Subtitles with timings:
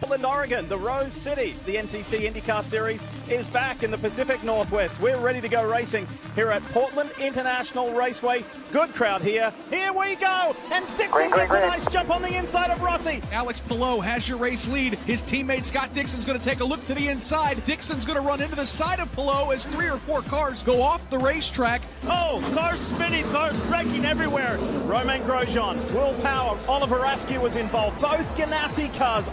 [0.00, 1.54] Portland, Oregon, the Rose City.
[1.66, 4.98] The NTT IndyCar Series is back in the Pacific Northwest.
[5.00, 8.42] We're ready to go racing here at Portland International Raceway.
[8.72, 9.52] Good crowd here.
[9.68, 10.56] Here we go.
[10.72, 13.20] And Dixon green, gets green, a nice jump on the inside of Rossi.
[13.30, 14.94] Alex Palou has your race lead.
[15.06, 17.64] His teammate Scott Dixon's going to take a look to the inside.
[17.66, 20.80] Dixon's going to run into the side of Palou as three or four cars go
[20.80, 21.82] off the racetrack.
[22.04, 24.56] Oh, cars spinning, cars wrecking everywhere.
[24.86, 28.00] Romain Grosjean, Will Power, Oliver Askew was involved.
[28.00, 29.26] Both Ganassi cars,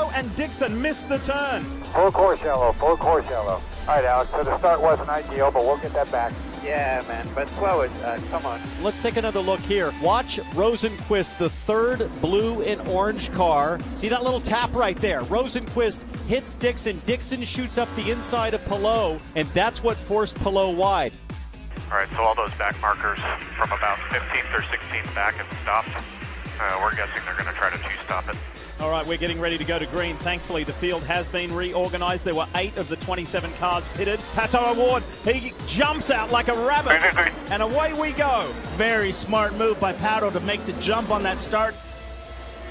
[0.00, 1.62] Palou and Dixon missed the turn.
[1.92, 3.60] Full course yellow, full course yellow.
[3.88, 6.32] All right, Alex, so the start wasn't ideal, but we'll get that back.
[6.64, 7.90] Yeah, man, but slow it.
[8.04, 8.60] Uh, come on.
[8.82, 9.92] Let's take another look here.
[10.02, 13.78] Watch Rosenqvist, the third blue and orange car.
[13.94, 15.22] See that little tap right there?
[15.22, 17.00] Rosenqvist hits Dixon.
[17.06, 21.12] Dixon shoots up the inside of Palou, and that's what forced Palou wide.
[21.90, 25.90] All right, so all those back markers from about 15th or 16th back have stopped.
[26.60, 28.36] Uh, we're guessing they're going to try to two-stop it.
[28.80, 30.16] All right, we're getting ready to go to green.
[30.16, 32.24] Thankfully, the field has been reorganised.
[32.24, 34.18] There were eight of the 27 cars pitted.
[34.34, 37.02] Pato O'Ward, he jumps out like a rabbit,
[37.50, 38.50] and away we go.
[38.76, 41.74] Very smart move by Pato to make the jump on that start.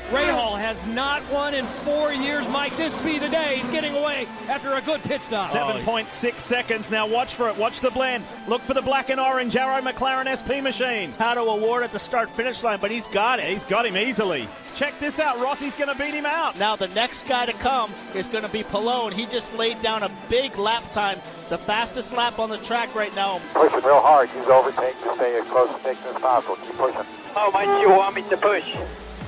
[0.10, 2.48] Rahal has not won in four years.
[2.50, 3.58] Might this be the day?
[3.58, 5.52] He's getting away after a good pit stop.
[5.52, 6.90] 7.6 seconds.
[6.90, 7.56] Now watch for it.
[7.58, 8.24] Watch the blend.
[8.48, 11.12] Look for the black and orange Arrow McLaren SP machine.
[11.12, 13.46] Pato O'Ward at the start finish line, but he's got it.
[13.50, 14.48] He's got him easily.
[14.76, 15.38] Check this out.
[15.40, 16.58] Rossi's going to beat him out.
[16.58, 19.80] Now the next guy to come is going to be Palou, and he just laid
[19.84, 21.18] down a big lap time.
[21.50, 23.42] The fastest lap on the track right now.
[23.54, 24.30] Pushing real hard.
[24.30, 26.56] He's overtaking to stay as close to Dixon as possible.
[26.56, 27.02] Keep pushing.
[27.36, 28.76] Oh, How much you want me to push?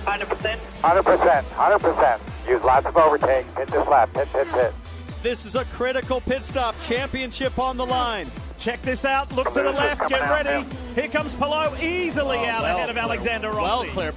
[0.06, 0.58] 100%?
[0.82, 1.44] 100%.
[1.44, 2.48] 100%.
[2.48, 3.46] Use lots of overtake.
[3.58, 4.10] Hit this lap.
[4.14, 4.74] Pit, pit, pit.
[5.22, 6.76] This is a critical pit stop.
[6.84, 8.28] Championship on the line.
[8.60, 9.32] Check this out.
[9.34, 10.08] Look to the left.
[10.10, 10.66] Get ready.
[10.96, 13.62] Here comes Palou easily oh, out well, ahead of Alexander Rossi.
[13.62, 14.14] Well clear.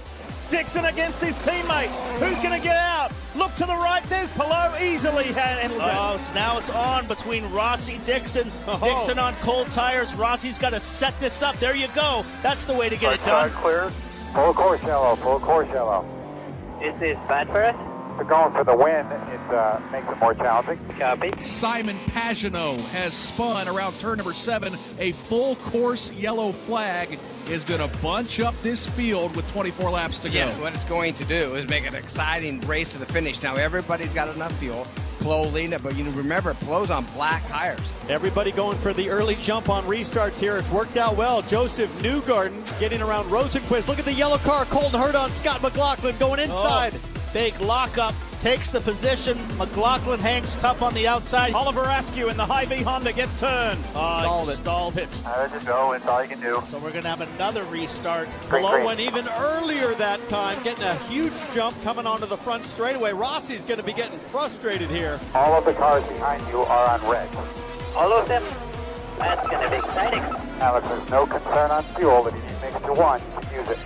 [0.51, 1.89] Dixon against his teammate.
[2.21, 3.11] Who's going to get out?
[3.35, 4.03] Look to the right.
[4.05, 8.51] There's Palou easily handled Oh, now it's on between Rossi, Dixon.
[8.67, 8.79] Oh.
[8.79, 10.15] Dixon on cold tires.
[10.15, 11.59] Rossi's got to set this up.
[11.59, 12.25] There you go.
[12.43, 13.51] That's the way to get right it done.
[13.51, 13.91] clear.
[14.35, 16.05] Full course yellow, full course yellow.
[16.83, 17.77] Is this bad for us?
[18.19, 19.07] We're going for the win.
[19.07, 20.79] It uh, makes it more challenging.
[20.99, 21.33] Copy.
[21.41, 24.75] Simon Pagenaud has spun around turn number seven.
[24.99, 27.17] A full course yellow flag
[27.49, 30.35] is going to bunch up this field with 24 laps to go.
[30.35, 33.41] Yes, what it's going to do is make an exciting race to the finish.
[33.41, 34.85] Now everybody's got enough fuel.
[35.25, 37.93] Palou leading it, but you remember Palou's on black tires.
[38.11, 40.59] Everybody going for the early jump on restarts here.
[40.59, 41.41] It's worked out well.
[41.43, 43.89] Joseph Newgarden getting around Rosenqvist.
[43.89, 44.67] Look at the yellow car.
[44.67, 46.93] Colton Herta on Scott McLaughlin going inside.
[46.95, 47.14] Oh.
[47.35, 49.37] Big lockup takes the position.
[49.59, 51.53] McLaughlin hangs tough on the outside.
[51.53, 53.81] Oliver Askew in the Hy-Vee Honda gets turned.
[53.93, 54.57] Uh, stalled it.
[54.57, 55.23] Stalled it.
[55.27, 55.93] I let it go.
[55.95, 56.63] It's all you can do.
[56.69, 58.29] So we're going to have another restart.
[58.49, 63.13] Palou went even earlier that time, getting a huge jump coming onto the front straightaway.
[63.13, 65.19] Rossi's going to be getting frustrated here.
[65.35, 67.29] All of the cars behind you are on red.
[67.97, 68.45] All of them?
[69.19, 70.21] That's going to be exciting.
[70.61, 73.71] Alex, there's no concern on fuel, but if you mix to one, you can use
[73.71, 73.79] it.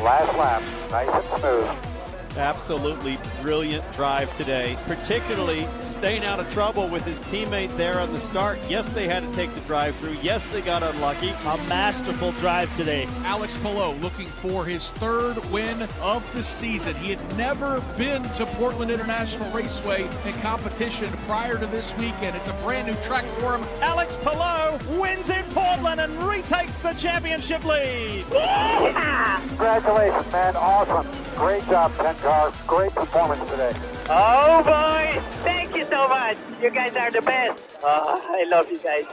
[0.00, 0.62] Last lap,
[0.92, 1.93] nice and smooth.
[2.36, 8.18] Absolutely brilliant drive today, particularly staying out of trouble with his teammate there on the
[8.20, 8.58] start.
[8.68, 10.16] Yes, they had to take the drive through.
[10.20, 11.30] Yes, they got unlucky.
[11.30, 13.06] A masterful drive today.
[13.24, 16.94] Alex Palou looking for his third win of the season.
[16.96, 22.34] He had never been to Portland International Raceway in competition prior to this weekend.
[22.36, 23.62] It's a brand new track for him.
[23.80, 28.24] Alex Palou wins in Portland and retakes the championship lead.
[28.24, 30.56] Congratulations, man.
[30.56, 31.06] Awesome.
[31.36, 32.52] Great job, Ken Carr.
[32.66, 33.72] Great performance today.
[34.08, 35.20] Oh, boy.
[35.42, 36.38] Thank you so much.
[36.60, 37.62] You guys are the best.
[37.82, 39.04] Oh, I love you guys.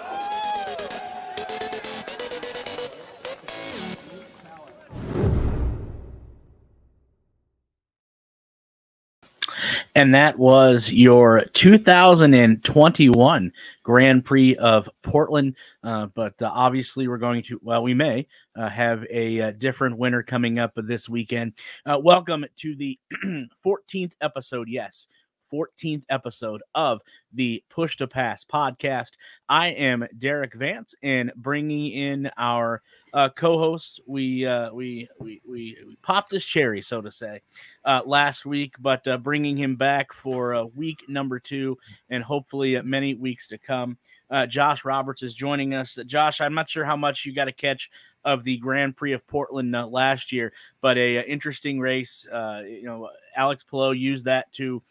[9.93, 13.51] And that was your 2021
[13.83, 15.55] Grand Prix of Portland.
[15.83, 19.97] Uh, but uh, obviously, we're going to, well, we may uh, have a, uh, different
[19.97, 21.53] winner coming up this weekend.
[21.85, 22.99] Uh, welcome to the
[23.65, 24.67] 14th episode.
[24.69, 25.07] Yes,
[25.51, 27.01] 14th episode of
[27.33, 29.11] the Push to Pass podcast.
[29.49, 32.81] I am Derik Vance, and bringing in our
[33.13, 37.41] uh, co-host, we, uh, we we we we popped his cherry, so to say,
[37.85, 41.77] uh, last week, but uh, bringing him back for uh, week number two,
[42.09, 43.97] and hopefully many weeks to come.
[44.29, 45.99] Uh, Josh Roberts is joining us.
[46.05, 47.89] Josh, I'm not sure how much you got to catch
[48.23, 52.25] of the Grand Prix of Portland uh, last year, but a, a interesting race.
[52.31, 54.81] Uh, you know, Alex Palou used that to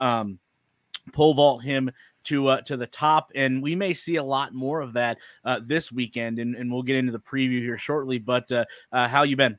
[0.00, 0.38] um,
[1.12, 1.90] pole vault him
[2.24, 5.60] to uh, to the top, and we may see a lot more of that uh,
[5.62, 6.38] this weekend.
[6.38, 8.18] And, and we'll get into the preview here shortly.
[8.18, 9.58] But uh, uh how you been?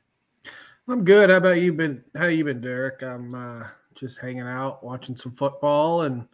[0.88, 1.30] I'm good.
[1.30, 2.02] How about you been?
[2.16, 3.02] How you been, Derik?
[3.02, 6.26] I'm uh, just hanging out, watching some football, and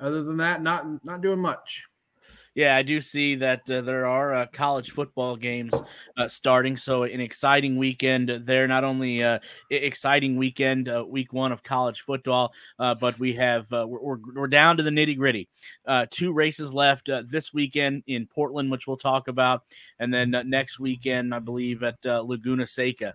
[0.00, 1.84] other than that, not not doing much.
[2.56, 5.74] Yeah, I do see that uh, there are uh, college football games
[6.16, 6.74] uh, starting.
[6.78, 8.66] So an exciting weekend there.
[8.66, 13.66] Not only uh, exciting weekend, uh, week one of college football, uh, but we have
[13.70, 15.50] we're, we're down to the nitty gritty.
[16.10, 19.64] two races left this weekend in Portland, which we'll talk about,
[19.98, 23.12] and then next weekend, I believe at Laguna Seca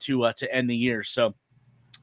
[0.00, 1.04] to to end the year.
[1.04, 1.36] So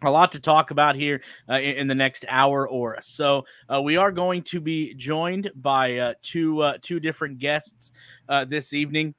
[0.02, 3.46] a lot to talk about here uh, in, in, the next hour or so.
[3.68, 7.92] Uh, we are going to be joined by uh, two uh, two different guests
[8.28, 9.14] uh, this evening.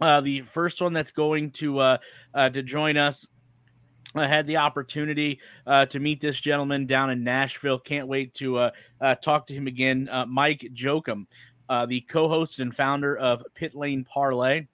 [0.00, 1.98] Uh, the first one that's going to
[2.34, 3.26] to join us.
[4.14, 7.78] I had the opportunity to meet this gentleman down in Nashville.
[7.78, 8.70] Can't wait to
[9.20, 10.08] talk to him again.
[10.28, 11.26] Mike Joachim,
[11.68, 14.68] the co-host and founder of Pit Lane Parley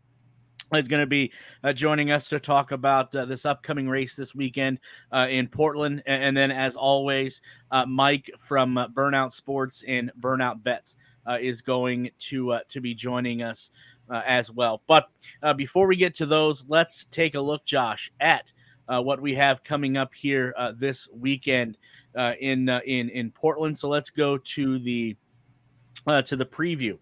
[0.75, 1.33] is going to be
[1.63, 4.81] uh, joining us to talk about uh, this upcoming race this weekend
[5.13, 6.03] uh, in Portland.
[6.07, 7.41] And, then, as always,
[7.71, 12.95] uh, Mike from uh, Burnout Sports and Burnout Bets uh, is going to to be
[12.95, 13.71] joining us
[14.11, 14.83] as well.
[14.87, 15.09] But
[15.57, 18.53] before we get to those, let's take a look, Josh, at
[18.87, 21.79] what we have coming up here this weekend
[22.15, 23.79] in in in Portland.
[23.79, 25.17] So let's go to the
[26.07, 26.99] to the preview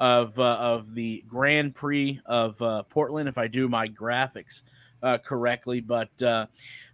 [0.00, 4.62] of uh, of the Grand Prix of uh, Portland, if I do my graphics
[5.02, 5.80] uh, correctly.
[5.80, 6.46] But uh,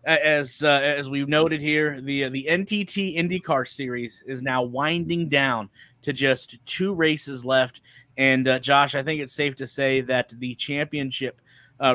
[0.05, 5.71] as uh, as we've noted here, the the NTT IndyCar Series is now winding down
[6.03, 7.81] to just two races left.
[8.17, 11.41] And uh, Josh, I think it's safe to say that the championship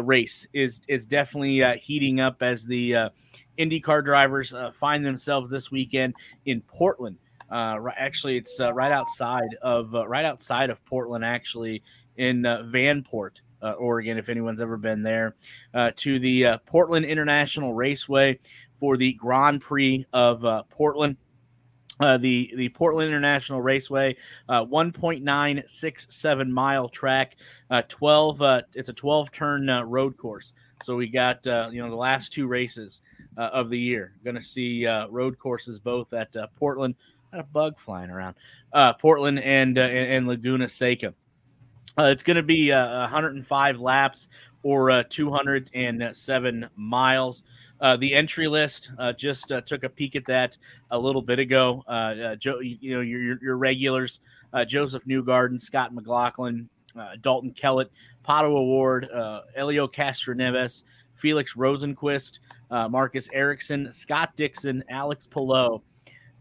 [0.02, 3.12] race is is definitely heating up as the
[3.60, 6.16] IndyCar drivers find themselves this weekend
[6.46, 7.18] in Portland
[7.50, 11.84] uh, actually, it's uh, right outside of uh, right outside of Portland, actually
[12.18, 14.18] in uh, Vanport, uh, Oregon.
[14.18, 15.36] If anyone's ever been there,
[15.74, 18.40] uh, to the uh, Portland International Raceway
[18.80, 21.18] for the Grand Prix of Portland.
[22.00, 24.16] the the Portland International Raceway,
[24.50, 27.36] 1.967 mile track,
[27.88, 28.42] 12.
[28.74, 30.54] it's a 12 turn road course.
[30.84, 33.02] So we got you know the last two races
[33.38, 34.14] of the year.
[34.24, 36.96] Going to see road courses both at Portland
[37.36, 38.36] a bug flying around.
[38.74, 41.14] Uh, Portland and, uh, and Laguna Seca.
[41.98, 44.28] Uh, it's going to be uh, 105 laps
[44.64, 47.44] or uh, 207 miles.
[47.80, 50.58] Uh, the entry list uh, just uh, took a peek at that
[50.92, 51.84] a little bit ago.
[51.88, 54.22] Uh, Joe, you know your your regulars:
[54.68, 56.70] Joseph Newgarden, Scott McLaughlin,
[57.22, 57.92] Dalton Kellett,
[58.28, 59.10] Pato O'Ward,
[59.56, 60.84] Helio Castroneves,
[61.16, 62.40] Felix Rosenqvist,
[62.72, 65.82] Marcus Ericsson, Scott Dixon, Alex Palou,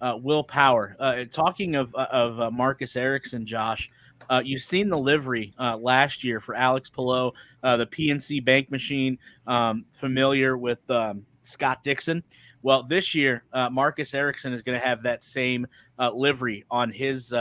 [0.00, 0.96] uh, Will Power.
[0.98, 3.90] Uh, talking of uh, of uh, Marcus Ericsson, Josh,
[4.28, 7.32] uh, you've seen the livery uh, last year for Alex Palou,
[7.62, 12.22] the PNC Bank Machine, um, familiar with um, Scott Dixon.
[12.62, 15.66] Well, this year, Marcus Ericsson is going to have that same
[15.98, 17.34] livery on his.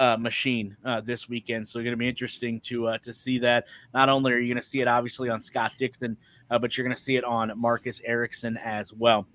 [0.00, 1.66] Machine this weekend.
[1.66, 3.66] So, it's going to be interesting to to see that.
[3.92, 6.16] Not only are you going to see it obviously on Scott Dixon,
[6.48, 9.26] but you're going to see it on Marcus Ericsson as well.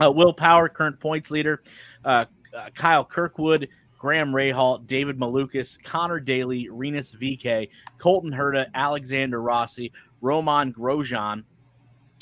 [0.00, 1.62] Uh, Will Power, current points leader.
[2.04, 3.68] Uh, uh, Kyle Kirkwood,
[3.98, 7.68] Graham Rahal, David Malukas, Conor Daly, Rinus VeeKay,
[7.98, 11.44] Colton Herta, Alexander Rossi, Romain Grosjean,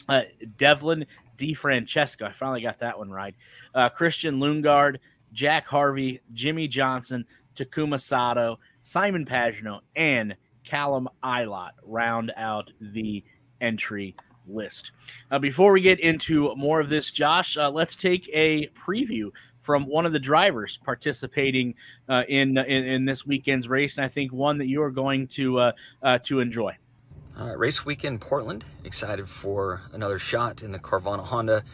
[0.09, 0.23] uh,
[0.57, 1.07] Devlin
[1.39, 2.23] DeFrancesco.
[2.23, 3.35] I finally got that one right.
[3.75, 4.99] Uh, Christian Lundgaard,
[5.33, 13.25] Jack Harvey, Jimmie Johnson, Takuma Sato, Simon Pagenaud, and Callum Ilott round out the
[13.61, 14.15] entry
[14.55, 14.93] list.
[15.31, 19.31] Uh, before we get into more of this, Josh, uh, let's take a preview
[19.61, 21.75] from one of the drivers participating
[22.09, 25.27] uh, in, in, in this weekend's race, and I think one that you are going
[25.29, 26.77] to uh, uh, to enjoy.
[27.39, 28.65] All right, race weekend Portland.
[28.85, 31.65] Excited for another shot in the Carvana Honda.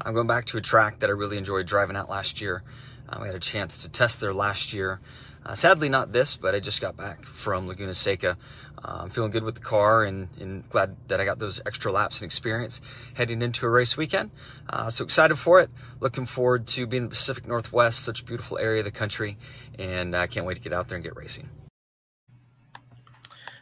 [0.00, 2.62] I'm going back to a track that I really enjoyed driving at last year.
[3.08, 5.00] Uh, we had a chance to test there last year.
[5.46, 8.36] Uh, sadly, not this, but I just got back from Laguna Seca.
[8.84, 11.90] Uh, I'm feeling good with the car and, and, glad that I got those extra
[11.90, 12.82] laps and experience
[13.14, 14.30] heading into a race weekend.
[14.68, 15.70] Uh, so excited for it.
[16.00, 19.38] Looking forward to being in the Pacific Northwest, such a beautiful area of the country,
[19.78, 21.48] and I can't wait to get out there and get racing.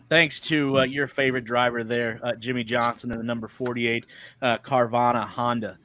[0.09, 4.05] Thanks to uh, your favorite driver there, uh, Jimmie Johnson, in the number 48
[4.43, 5.79] uh, Carvana Honda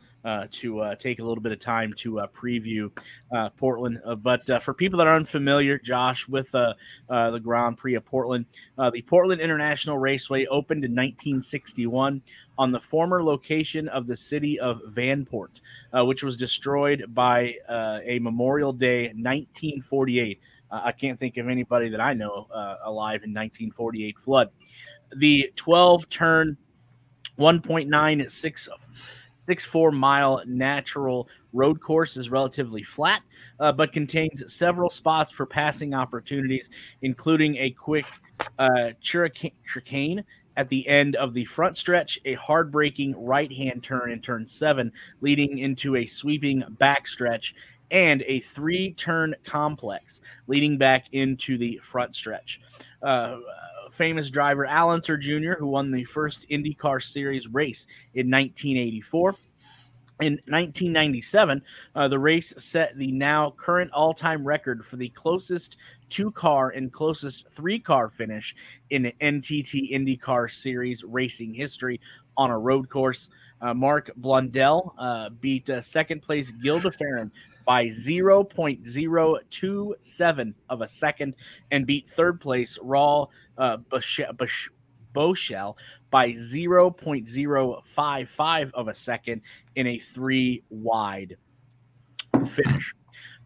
[0.51, 2.91] to uh, take a little bit of time to uh, preview
[3.31, 3.99] uh, Portland.
[4.05, 6.75] Uh, but uh, for people that are unfamiliar, Josh, with the
[7.43, 8.45] Grand Prix of Portland,
[8.77, 12.21] the Portland International Raceway opened in 1961
[12.57, 15.61] on the former location of the city of Vanport,
[15.93, 20.39] which was destroyed by a Memorial Day 1948.
[20.69, 22.47] I can't think of anybody that I know
[22.83, 24.49] alive in 1948 flood.
[25.15, 26.57] The 12 turn
[29.47, 33.21] 1.96 6.4 mile natural road course is relatively flat,
[33.59, 36.69] uh, but contains several spots for passing opportunities,
[37.01, 38.05] including a quick
[38.59, 40.23] uh, chicane
[40.55, 44.47] at the end of the front stretch, a hard braking right hand turn in turn
[44.47, 47.53] seven, leading into a sweeping back stretch,
[47.91, 52.59] and a three turn complex leading back into the front stretch.
[53.01, 53.37] Uh,
[53.97, 59.35] famous driver Al Unser Jr., who won the first IndyCar Series race in 1984.
[60.19, 61.61] In 1997,
[61.95, 65.77] uh, the race set the now current all time record for the closest
[66.09, 68.55] two car and closest three car finish
[68.89, 71.99] in NTT IndyCar Series racing history
[72.35, 73.29] on a road course.
[73.61, 77.29] Uh, Mark Blundell uh, beat uh, second place Gil de Ferran
[77.67, 81.35] by 0.027 of a second
[81.69, 83.79] and beat third place Raw uh,
[86.09, 89.41] by 0.055 of a second
[89.75, 91.35] in a three wide
[92.47, 92.93] finish.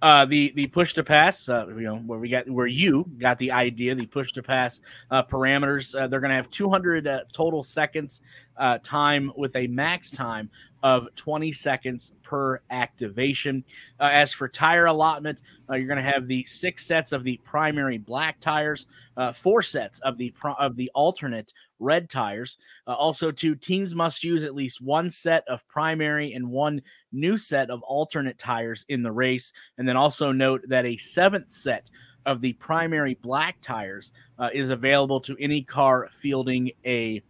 [0.01, 3.37] Uh, the the push to pass, uh, you know, where we got where you got
[3.37, 4.81] the idea, the push to pass
[5.11, 5.93] uh, parameters.
[5.93, 8.21] Uh, they're going to have 200 uh, total seconds
[8.57, 10.49] uh, time with a max time
[10.81, 13.63] of 20 seconds per activation.
[13.99, 18.39] As for tire allotment, you're going to have the six sets of the primary black
[18.39, 18.87] tires,
[19.35, 22.57] four sets of the pro- of the alternate red tires.
[22.87, 26.81] Uh, also, two teams must use at least one set of primary and one
[27.11, 29.51] new set of alternate tires in the race.
[29.77, 31.89] And then also note that a seventh set
[32.25, 37.21] of the primary black tires uh, is available to any car fielding a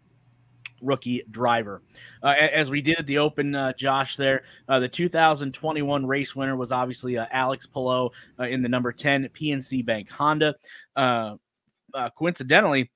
[0.82, 1.82] rookie driver.
[2.24, 6.56] Uh, as we did at the Open, uh, Josh, there, uh, the 2021 race winner
[6.56, 10.56] was obviously uh, Alex Palou uh, in the number 10 PNC Bank Honda.
[10.96, 11.36] Uh,
[12.18, 12.89] coincidentally,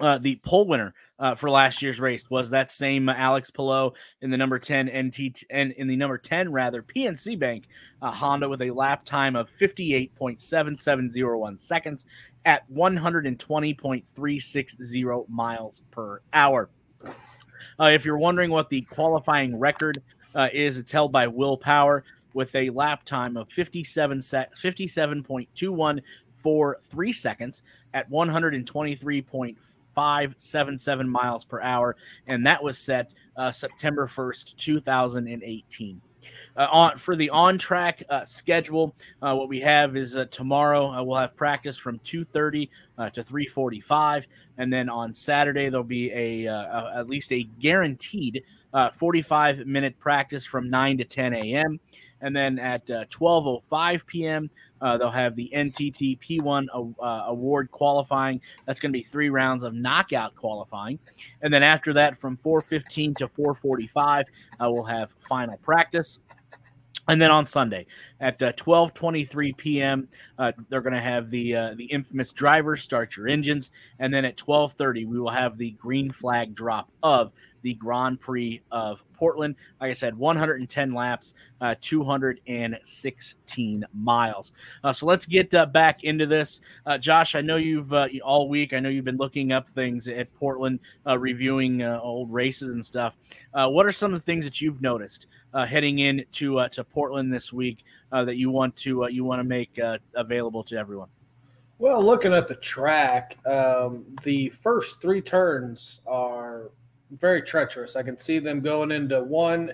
[0.00, 0.94] the pole winner
[1.36, 5.72] for last year's race was that same Alex Palou in the number 10 NT and
[5.72, 7.64] in the number 10 rather PNC Bank
[8.02, 12.06] Honda with a lap time of 58.7701 seconds
[12.44, 16.70] at 120.360 miles per hour.
[17.78, 20.02] Uh, if you're wondering what the qualifying record
[20.34, 26.00] uh, is, it's held by Will Power with a lap time of 57 se- 57.21
[26.36, 28.08] for three seconds at
[29.96, 31.96] 123.577 miles per hour.
[32.26, 36.00] And that was set uh, September 1st, 2018.
[36.56, 40.90] Uh, on for the on track uh, schedule, uh, what we have is uh, tomorrow
[40.90, 44.26] uh, we'll have practice from 2:30 uh, to 3:45,
[44.58, 48.42] and then on Saturday there'll be a, a at least a guaranteed
[48.96, 51.78] 45 minute practice from 9 to 10 a.m.
[52.20, 54.50] And then at uh, 12:05 p.m.
[54.80, 58.40] Uh, they'll have the NTT P1 uh, award qualifying.
[58.66, 60.98] That's going to be three rounds of knockout qualifying,
[61.42, 64.24] and then after that, from 4:15 to 4:45,
[64.60, 66.18] we'll have final practice.
[67.08, 67.86] And then on Sunday
[68.20, 70.08] at uh, 12:23 p.m.,
[70.38, 74.24] uh, they're going to have the uh, the infamous driver start your engines, and then
[74.24, 77.32] at 12:30 we will have the green flag drop of
[77.66, 79.56] the Grand Prix of Portland.
[79.80, 84.52] Like I said, 110 laps, uh, 216 miles.
[84.84, 86.60] Uh, so let's get uh, back into this.
[86.86, 90.06] Uh, Josh, I know you've uh, all week, I know you've been looking up things
[90.06, 93.16] at Portland, uh, reviewing old races and stuff.
[93.52, 97.82] what are some of the things that you've noticed heading into to Portland this week
[98.12, 99.78] that you want to you want to make
[100.14, 101.08] available to everyone?
[101.78, 106.70] Well, looking at the track, um, the first three turns are
[107.10, 107.96] very treacherous.
[107.96, 109.72] I can see them going into one,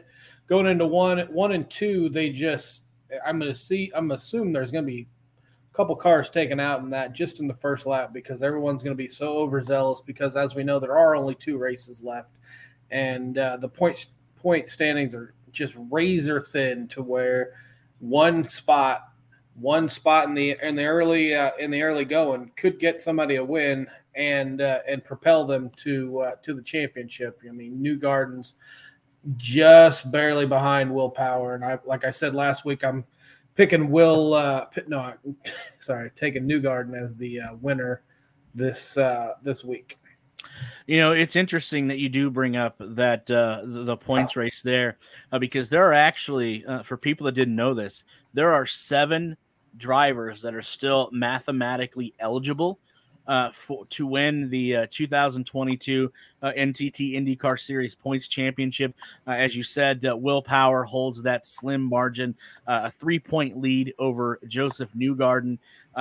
[0.48, 2.08] going into one, one and two.
[2.08, 2.84] They just,
[3.24, 5.06] I'm going to see, I'm assuming there's going to be
[5.72, 8.96] a couple cars taken out in that just in the first lap because everyone's going
[8.96, 10.00] to be so overzealous.
[10.00, 12.32] Because as we know, there are only two races left,
[12.90, 17.52] and uh, the point point standings are just razor thin to where
[18.02, 19.08] one spot
[19.54, 23.36] one spot in the in the early uh, in the early going could get somebody
[23.36, 27.40] a win and uh, and propel them to uh, to the championship.
[27.46, 28.54] I mean, Newgarden's
[29.36, 33.04] just barely behind Will Power, and I like I said last week, I'm
[33.54, 34.34] picking Will.
[34.34, 35.14] Uh, no,
[35.78, 38.02] sorry, taking Newgarden as the uh, winner
[38.54, 39.98] this uh, this week.
[40.86, 44.98] You know, it's interesting that you do bring up that uh, the points race there,
[45.30, 48.04] uh, because there are actually, uh, for people that didn't know this,
[48.34, 49.36] there are seven
[49.76, 52.78] drivers that are still mathematically eligible
[53.26, 58.94] uh, for, to win the uh, 2022 uh, NTT IndyCar Series Points Championship.
[59.26, 62.34] As you said, Will Power holds that slim margin,
[62.66, 65.58] a three point lead over Joseph Newgarden.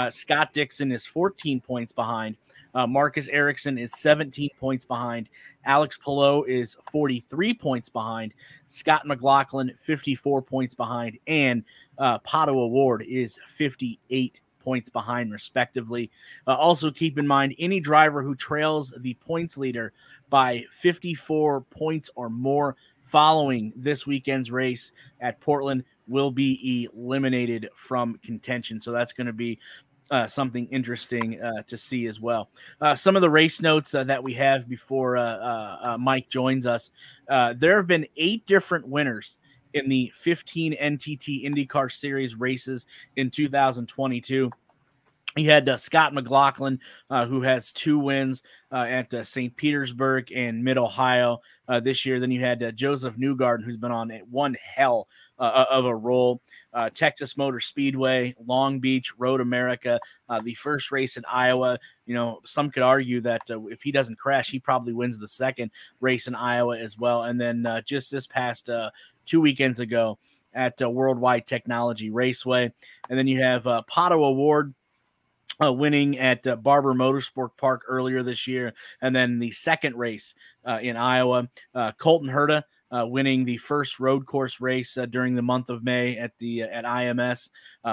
[0.09, 2.37] Scott Dixon is 14 points behind.
[2.73, 5.29] Marcus Ericsson is 17 points behind.
[5.65, 8.33] Alex Palou is 43 points behind.
[8.67, 11.17] Scott McLaughlin, 54 points behind.
[11.27, 11.63] And
[11.99, 16.09] Pato O'Ward is 58 points behind, respectively.
[16.47, 19.91] Uh, also, keep in mind any driver who trails the points leader
[20.29, 28.17] by 54 points or more following this weekend's race at Portland will be eliminated from
[28.23, 28.79] contention.
[28.79, 29.59] So that's going to be
[30.11, 32.49] uh, something interesting uh, to see as well.
[32.81, 36.67] Uh, some of the race notes uh, that we have before uh, uh, Mike joins
[36.67, 36.91] us
[37.27, 39.39] there have been eight different winners
[39.73, 44.51] in the 15 NTT IndyCar Series races in 2022.
[45.37, 49.55] You had uh, Scott McLaughlin, uh, who has two wins uh, at St.
[49.55, 51.39] Petersburg and Mid Ohio
[51.81, 52.19] this year.
[52.19, 55.07] Then you had Joseph Newgarden, who's been on one hell
[55.41, 56.41] of a roll.
[56.93, 59.99] Texas Motor Speedway, Long Beach, Road America,
[60.43, 61.77] the first race in Iowa.
[62.05, 65.71] You know, some could argue that if he doesn't crash, he probably wins the second
[65.99, 67.23] race in Iowa as well.
[67.23, 68.69] And then just this past
[69.25, 70.17] two weekends ago
[70.53, 72.71] at uh, Worldwide Technology Raceway.
[73.09, 74.73] And then you have uh, Pato O'Ward.
[75.61, 80.33] Uh, winning at uh, Barber Motorsport Park earlier this year, and then the second race
[80.65, 85.35] uh, in Iowa, uh, Colton Herta uh, winning the first road course race uh, during
[85.35, 87.49] the month of May at the at IMS.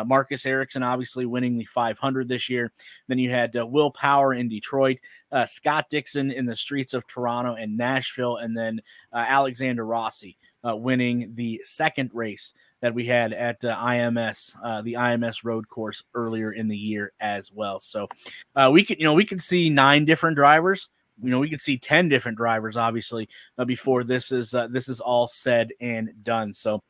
[0.06, 2.72] Marcus Ericsson obviously winning the 500 this year.
[3.06, 4.98] Then you had Will Power in Detroit,
[5.46, 8.80] Scott Dixon in the streets of Toronto and Nashville, and then
[9.12, 10.36] Alexander Rossi
[10.68, 15.68] uh, winning the second race that we had at uh, IMS, uh, the IMS road
[15.68, 17.80] course earlier in the year as well.
[17.80, 18.08] So
[18.54, 20.88] uh, we could, you know, we could see nine different drivers.
[21.22, 23.28] You know, we could see ten different drivers, obviously,
[23.66, 26.52] before this is uh, this is all said and done.
[26.52, 26.82] So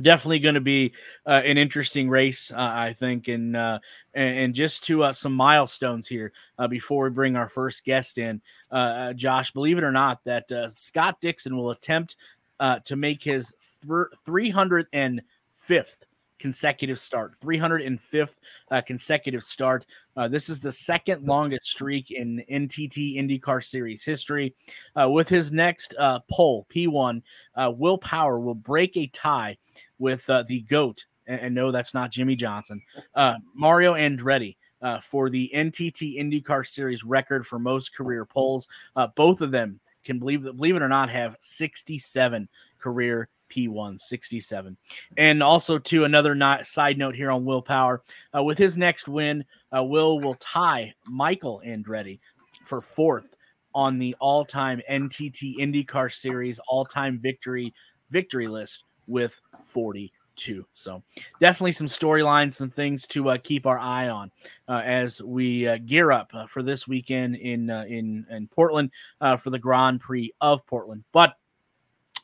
[0.00, 0.92] definitely going to be
[1.26, 3.28] uh, an interesting race, uh, I think.
[3.28, 3.78] And, uh,
[4.12, 6.32] and just to uh, some milestones here
[6.68, 8.40] before we bring our first guest in,
[9.14, 9.52] Josh.
[9.52, 12.16] Believe it or not, that Scott Dixon will attempt
[12.84, 15.20] to make his th- 305th
[16.44, 18.34] consecutive start, 305th
[18.70, 19.86] uh, consecutive start.
[20.14, 24.54] Uh, this is the second longest streak in NTT IndyCar Series history.
[24.94, 27.22] Uh, with his next uh, pole, P1,
[27.54, 29.56] uh, Will Power will break a tie
[29.98, 31.06] with uh, the GOAT.
[31.26, 32.82] And, and, no, that's not Jimmie Johnson.
[33.54, 34.56] Mario Andretti.
[35.00, 38.68] for the NTT IndyCar Series record for most career poles,
[39.16, 44.76] both of them can believe believe it or not, have 67 career P1 67.
[45.16, 48.02] And also, to another not, side note here on Will Power,
[48.36, 49.44] uh, with his next win,
[49.76, 52.18] uh, Will will tie Michael Andretti
[52.66, 53.34] for fourth
[53.74, 57.74] on the all-time NTT IndyCar Series all-time victory
[58.10, 60.64] victory list with 42.
[60.72, 61.02] So
[61.40, 64.30] definitely some storylines, some things to uh, keep our eye on
[64.68, 68.90] uh, as we uh, gear up uh, for this weekend in uh, in in Portland
[69.20, 71.04] uh, for the Grand Prix of Portland.
[71.12, 71.34] But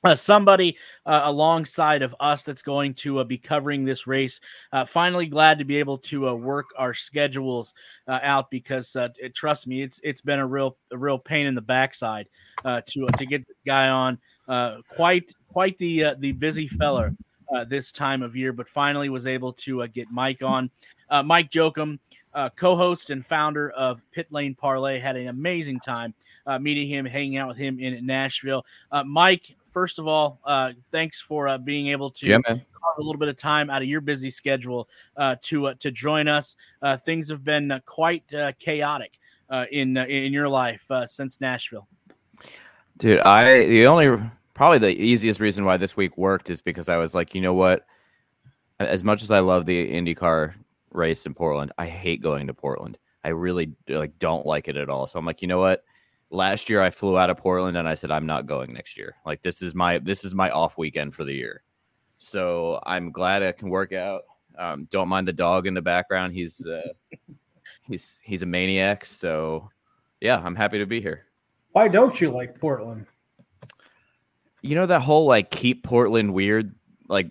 [0.05, 4.41] uh, somebody uh, alongside of us that's going to uh, be covering this race.
[4.87, 7.75] finally, glad to be able to work our schedules
[8.09, 11.61] out because it, trust me, it's it's been a real a real pain in the
[11.61, 12.27] backside
[12.65, 14.19] to to get this guy on.
[14.97, 17.15] quite quite the the busy feller
[17.55, 20.71] uh, this time of year, but finally was able to uh, get Mike on.
[21.09, 21.99] Uh, Mike Joachim.
[22.33, 26.15] uh, co-host and founder of Pit Lane Parley, had an amazing time
[26.47, 28.65] uh, meeting him, hanging out with him in Nashville.
[28.93, 32.27] Uh, Mike, first of all, uh, thanks for uh, being able to.
[32.27, 35.91] Yeah, carve a little bit of time out of your busy schedule uh, to to
[35.91, 36.57] join us.
[37.05, 38.25] things have been quite
[38.59, 39.19] chaotic
[39.71, 41.89] in in your life since Nashville.
[42.97, 44.19] Dude, I the only
[44.55, 47.55] probably the easiest reason why this week worked is because I was like, you know
[47.55, 47.87] what?
[48.79, 50.55] As much as I love the IndyCar
[50.91, 52.99] race in Portland, I hate going to Portland.
[53.25, 55.07] I really like don't like it at all.
[55.07, 55.85] So I'm like, you know what?
[56.31, 59.17] Last year I flew out of Portland and I said I'm not going next year.
[59.27, 61.63] Like this is my this is my off weekend for the year.
[62.19, 64.23] So I'm glad I can work out.
[64.59, 66.33] Um, don't mind the dog in the background.
[66.33, 66.93] He's uh,
[67.83, 69.05] he's he's a maniac.
[69.05, 69.69] So
[70.21, 71.27] yeah, I'm happy to be here.
[71.73, 73.07] Why don't you like Portland?
[74.63, 76.75] you know that whole like keep Portland weird
[77.09, 77.31] like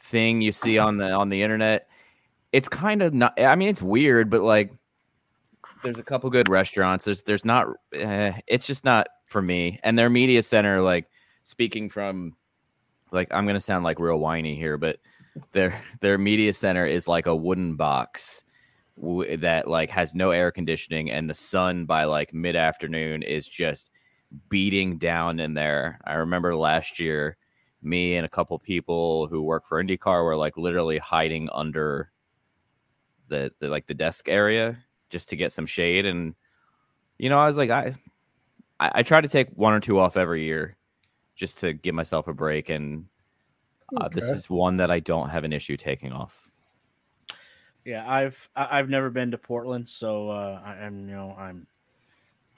[0.00, 1.88] thing you see on the on the internet.
[2.52, 3.40] It's kind of not.
[3.40, 4.72] I mean, it's weird, but like,
[5.84, 7.04] there's a couple good restaurants.
[7.04, 7.68] There's there's not.
[7.92, 9.78] Eh, it's just not for me.
[9.84, 11.08] And their media center, like
[11.44, 12.34] speaking from,
[13.12, 14.98] like I'm gonna sound like real whiny here, but
[15.52, 18.44] their their media center is like a wooden box
[19.00, 23.48] w- that like has no air conditioning and the sun by like mid afternoon is
[23.48, 23.90] just
[24.48, 26.00] beating down in there.
[26.04, 27.36] I remember last year,
[27.82, 32.10] me and a couple people who work for IndyCar were like literally hiding under
[33.28, 34.83] the, the like the desk area
[35.14, 36.06] just to get some shade.
[36.06, 36.34] And
[37.18, 37.94] you know, I was like, I
[38.80, 40.76] I, I try to take one or two off every year
[41.36, 42.68] just to give myself a break.
[42.68, 43.06] And
[43.96, 46.48] uh, this is one that I don't have an issue taking off.
[47.84, 51.68] Yeah, I've I've never been to Portland, so uh, I, I'm you know I'm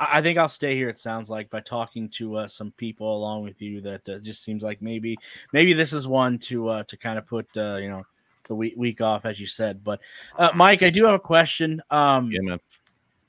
[0.01, 0.88] I I think I'll stay here.
[0.88, 4.42] It sounds like by talking to uh, some people along with you that uh, just
[4.42, 5.19] seems like maybe
[5.53, 8.05] maybe this is one to uh, to kind of put uh, you know
[8.49, 9.83] the week week off as you said.
[9.85, 10.01] But
[10.39, 11.83] uh, Mike, I do have a question.
[11.91, 12.57] Um, yeah,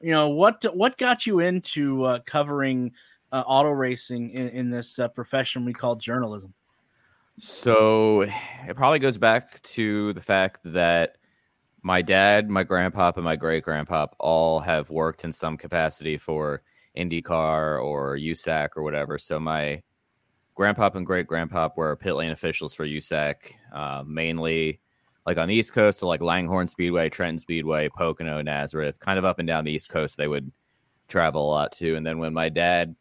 [0.01, 2.91] You know what what got you into uh, covering
[3.31, 6.53] uh, auto racing in, in this uh, profession we call journalism?
[7.39, 11.17] So it probably goes back to the fact that
[11.83, 16.63] my dad, my grandpop, and my great grandpop all have worked in some capacity for
[16.97, 19.19] IndyCar or USAC or whatever.
[19.19, 19.83] So my
[20.57, 23.35] grandpop and great grandpop were pit lane officials for USAC,
[23.71, 24.79] uh, mainly
[25.27, 29.25] like on the East Coast, so like Langhorne Speedway, Trenton Speedway, Pocono, Nazareth, kind of
[29.25, 30.17] up and down the East Coast.
[30.17, 30.49] They would
[31.09, 31.97] travel a lot too.
[31.97, 32.95] And then when my dad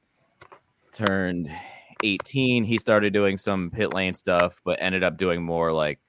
[0.90, 1.48] turned
[2.02, 6.00] 18, he started doing some pit lane stuff, but ended up doing more like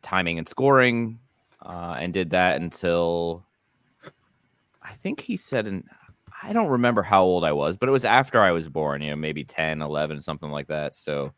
[0.00, 1.18] timing and scoring,
[1.60, 3.44] uh, and did that until
[4.82, 5.84] I think he said, in,
[6.42, 9.10] I don't remember how old I was, but it was after I was born, you
[9.10, 10.94] know, maybe 10, 11, something like that.
[10.94, 11.34] So,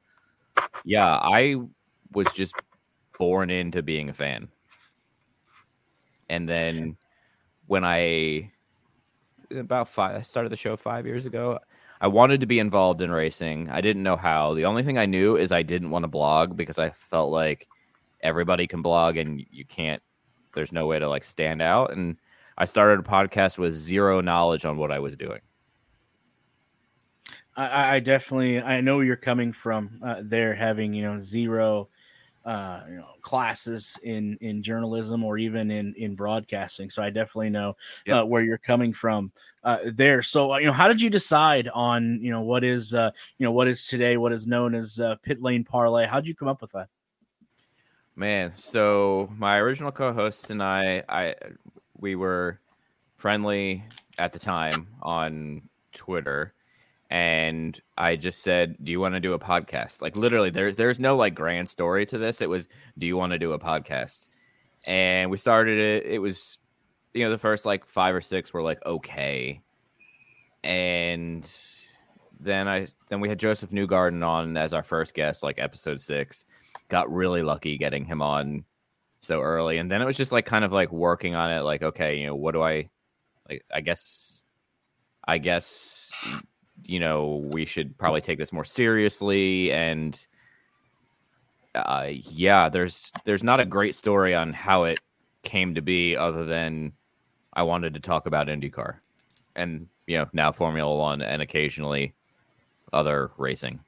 [0.84, 1.56] yeah, I
[2.12, 2.54] was just
[3.20, 4.48] born into being a fan.
[6.30, 6.96] And then
[7.66, 8.50] when I
[9.54, 11.58] about five, I started the show five years ago.
[12.00, 13.68] I wanted to be involved in racing.
[13.68, 14.54] I didn't know how.
[14.54, 17.68] The only thing I knew is I didn't want to blog because I felt like
[18.22, 20.02] everybody can blog and you can't.
[20.54, 21.92] There's no way to like stand out.
[21.92, 22.16] And
[22.56, 25.40] I started a podcast with zero knowledge on what I was doing.
[27.54, 31.90] I- I, definitely I know where you're coming from uh, there, having you know zero
[32.44, 36.90] uh, you know classes in in journalism or even in in broadcasting.
[36.90, 37.76] So I definitely know
[38.10, 39.32] uh, where you're coming from
[39.64, 40.22] uh, there.
[40.22, 43.44] So uh, you know, how did you decide on you know what is uh, you
[43.44, 46.06] know what is today what is known as uh, pit lane parley?
[46.06, 46.88] How did you come up with that?
[48.16, 51.34] Man, so my original co-host and I, I
[51.98, 52.60] we were
[53.16, 53.84] friendly
[54.18, 56.52] at the time on Twitter,
[57.10, 61.00] and I just said, "Do you want to do a podcast?" Like literally, there's there's
[61.00, 62.40] no like grand story to this.
[62.40, 64.28] It was, "Do you want to do a podcast?"
[64.86, 66.06] And we started it.
[66.06, 66.58] It was,
[67.12, 69.60] you know, the first like five or six were like okay,
[70.62, 71.48] and
[72.38, 76.46] then I then we had Joseph Newgarden on as our first guest, like episode six.
[76.88, 78.64] Got really lucky getting him on
[79.20, 81.62] so early, and then it was just like kind of like working on it.
[81.62, 82.88] Like, okay, you know, what do I
[83.48, 83.64] like?
[83.72, 84.44] I guess,
[85.26, 86.12] I guess,
[86.84, 89.72] you know, we should probably take this more seriously.
[89.72, 90.26] And
[91.74, 95.00] uh, yeah, there's there's not a great story on how it
[95.42, 96.92] came to be, other than
[97.52, 98.96] I wanted to talk about IndyCar,
[99.56, 102.14] and you know, now Formula One, and occasionally
[102.92, 103.80] other racing.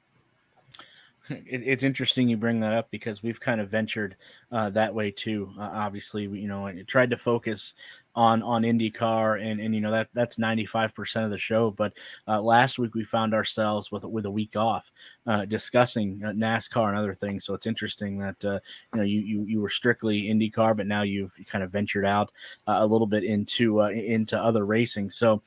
[1.47, 4.15] It, it's interesting you bring that up because we've kind of ventured
[4.51, 5.51] uh, that way too.
[5.59, 7.73] Uh, obviously, you know, I tried to focus
[8.15, 11.71] on on IndyCar, and and you know that that's ninety five percent of the show.
[11.71, 11.93] But
[12.27, 14.91] uh, last week we found ourselves with with a week off
[15.25, 17.45] uh, discussing uh, NASCAR and other things.
[17.45, 18.59] So it's interesting that uh,
[18.93, 22.31] you know you, you you were strictly IndyCar, but now you've kind of ventured out
[22.67, 25.09] uh, a little bit into uh, into other racing.
[25.09, 25.41] So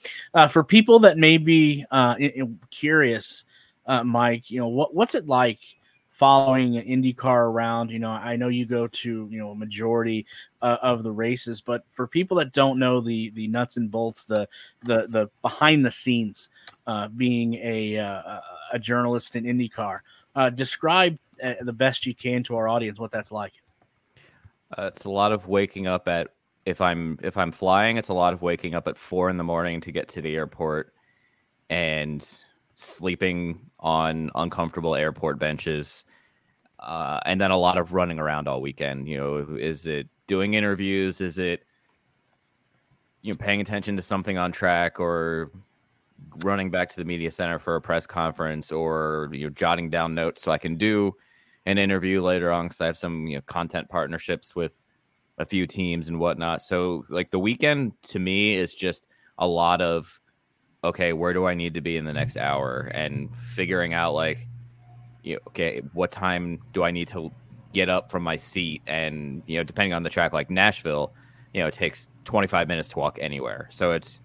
[0.51, 1.85] for people that may be
[2.70, 3.44] curious
[3.87, 5.59] uh, Mike, you know, what what's it like
[6.11, 7.90] following an IndyCar around?
[7.90, 10.27] You know, I know you go to you know a majority
[10.62, 14.25] uh, of the races, but for people that don't know the the nuts and bolts,
[14.25, 14.49] the
[14.83, 16.49] the the behind the scenes,
[16.87, 18.40] uh, being a uh,
[18.72, 20.01] a journalist in IndyCar,
[20.35, 23.55] uh, describe uh, the best you can to our audience what that's like.
[24.79, 26.29] It's a lot of waking up at
[26.64, 29.44] if I'm if I'm flying, it's a lot of waking up at four in the
[29.44, 30.92] morning to get to the airport
[31.70, 32.29] and
[32.76, 36.04] sleeping on uncomfortable airport benches.
[36.78, 39.08] Uh, and then a lot of running around all weekend.
[39.08, 41.20] You know, is it doing interviews?
[41.20, 41.64] Is it
[43.22, 45.50] you know paying attention to something on track or
[46.44, 50.14] running back to the media center for a press conference or you know jotting down
[50.14, 51.14] notes so I can do
[51.64, 54.80] an interview later on because I have some you know content partnerships with
[55.38, 56.62] a few teams and whatnot.
[56.62, 59.08] So like the weekend to me is just
[59.38, 60.20] a lot of
[60.84, 64.46] okay, where do I need to be in the next hour and figuring out like
[65.22, 67.32] you know, okay, what time do I need to
[67.72, 71.12] get up from my seat and you know depending on the track like Nashville,
[71.52, 73.66] you know, it takes 25 minutes to walk anywhere.
[73.70, 74.20] So it's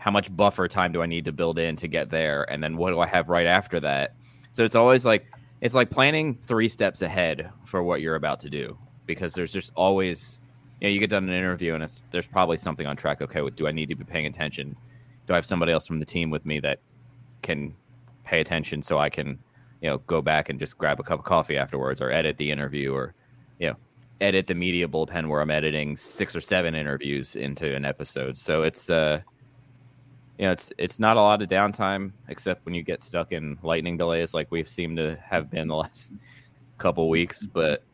[0.00, 2.50] how much buffer time do I need to build in to get there?
[2.50, 4.14] And then what do I have right after that?
[4.50, 5.26] So it's always like,
[5.60, 9.72] it's like planning three steps ahead for what you're about to do because there's just
[9.76, 10.40] always,
[10.80, 13.20] you know, you get done an interview and it's, there's probably something on track.
[13.20, 14.74] Okay, do I need to be paying attention?
[15.30, 16.80] Do I have somebody else from the team with me that
[17.42, 17.72] can
[18.24, 19.38] pay attention so I can,
[19.80, 22.50] you know, go back and just grab a cup of coffee afterwards or edit the
[22.50, 23.14] interview or,
[23.60, 23.76] you know,
[24.20, 28.36] edit the media bullpen where I'm editing six or seven interviews into an episode.
[28.36, 29.20] So it's, uh,
[30.36, 33.56] you know, it's it's not a lot of downtime except when you get stuck in
[33.62, 36.12] lightning delays like we've seemed to have been the last
[36.76, 37.46] couple weeks.
[37.46, 37.84] But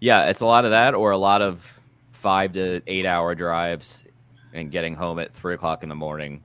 [0.00, 1.78] yeah, it's a lot of that or a lot of
[2.12, 4.06] five to eight hour drives
[4.52, 6.42] and getting home at three o'clock in the morning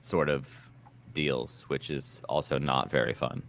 [0.00, 0.70] sort of
[1.12, 3.42] deals, which is also not very fun.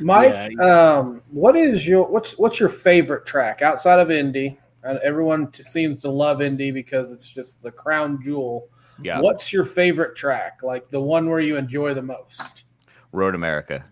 [0.00, 0.96] Mike, yeah.
[0.98, 4.58] um, what is your what's what's your favorite track outside of Indy?
[4.84, 8.68] Uh, everyone t- seems to love Indy because it's just the crown jewel.
[9.02, 9.20] Yeah.
[9.20, 10.60] What's your favorite track?
[10.62, 12.64] Like the one where you enjoy the most?
[13.12, 13.84] Road America.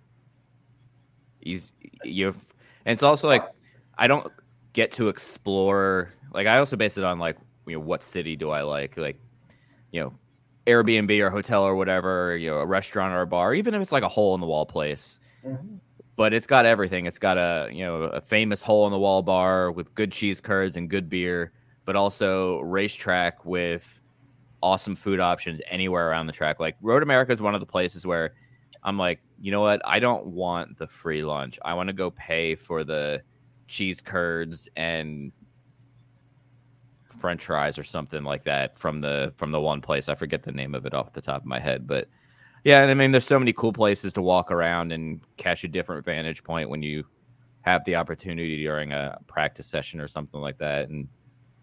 [1.41, 1.73] He's
[2.05, 3.45] you, and it's also like
[3.97, 4.31] I don't
[4.73, 6.13] get to explore.
[6.33, 8.97] Like I also base it on like you know what city do I like?
[8.97, 9.19] Like
[9.91, 10.13] you know
[10.67, 12.37] Airbnb or hotel or whatever.
[12.37, 14.47] You know a restaurant or a bar, even if it's like a hole in the
[14.47, 15.21] wall place.
[15.45, 15.77] Mm-hmm.
[16.15, 17.07] But it's got everything.
[17.07, 20.41] It's got a you know a famous hole in the wall bar with good cheese
[20.41, 21.53] curds and good beer,
[21.85, 24.01] but also racetrack with
[24.63, 26.61] awesome food options anywhere around the track.
[26.61, 28.35] Like Road America is one of the places where
[28.85, 29.83] I'm like, you know what?
[29.85, 31.59] I don't want the free lunch.
[31.65, 33.23] I want to go pay for the
[33.67, 35.33] cheese curds and
[37.23, 40.11] french fries or something like that from the from the one place.
[40.11, 42.09] I forget the name of it off the top of my head, but
[42.65, 45.69] yeah, and I mean there's so many cool places to walk around and catch a
[45.69, 47.05] different vantage point when you
[47.63, 51.09] have the opportunity during a practice session or something like that and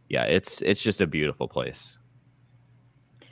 [0.10, 2.00] yeah, it's it's just a beautiful place.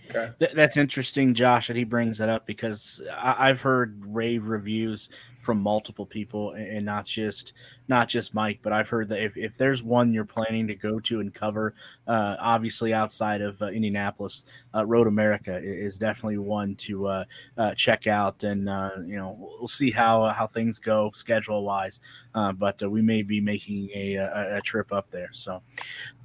[0.10, 0.32] Okay.
[0.40, 5.10] Th- that's interesting, Josh, that he brings that up because I- have heard rave reviews
[5.42, 7.54] from multiple people and not just
[7.88, 11.00] not just Mike, but I've heard that if, if there's one you're planning to go
[11.02, 11.74] to and cover,
[12.08, 14.46] uh, obviously outside of uh, Indianapolis,
[14.76, 17.24] uh, Road America is definitely one to uh,
[17.58, 22.00] uh, check out, and uh, you know we'll see how how things go schedule wise,
[22.34, 25.30] but we may be making a, a, a trip up there.
[25.32, 25.62] So,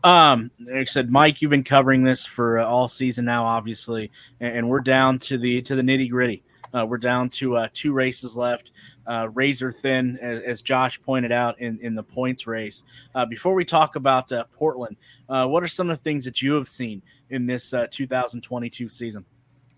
[0.04, 4.56] um, like I said, Mike, you've been covering this for all season now, obviously, and,
[4.58, 6.42] and we're down to the to the nitty gritty.
[6.74, 8.70] Uh, we're down to uh, two races left,
[9.06, 12.82] uh, razor thin, as, as, Josh pointed out in, in the points race.
[13.14, 14.96] Uh, before we talk about uh, Portland,
[15.28, 19.24] uh, what are some of the things that you have seen in this 2022 season?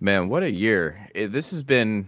[0.01, 1.09] Man, what a year!
[1.15, 2.07] It, this has been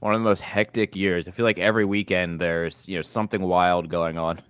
[0.00, 1.28] one of the most hectic years.
[1.28, 4.40] I feel like every weekend there's you know something wild going on,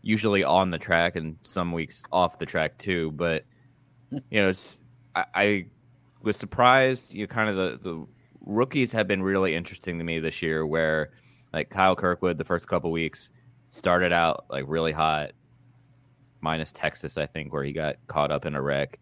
[0.00, 3.10] usually on the track and some weeks off the track too.
[3.10, 3.44] But
[4.10, 4.80] you know, it's
[5.14, 5.66] I, I
[6.22, 7.14] was surprised.
[7.14, 8.06] You know, kind of the the
[8.44, 11.10] rookies have been really interesting to me this year where
[11.52, 13.30] like Kyle Kirkwood the first couple weeks
[13.70, 15.32] started out like really hot
[16.40, 18.98] minus Texas I think where he got caught up in a wreck.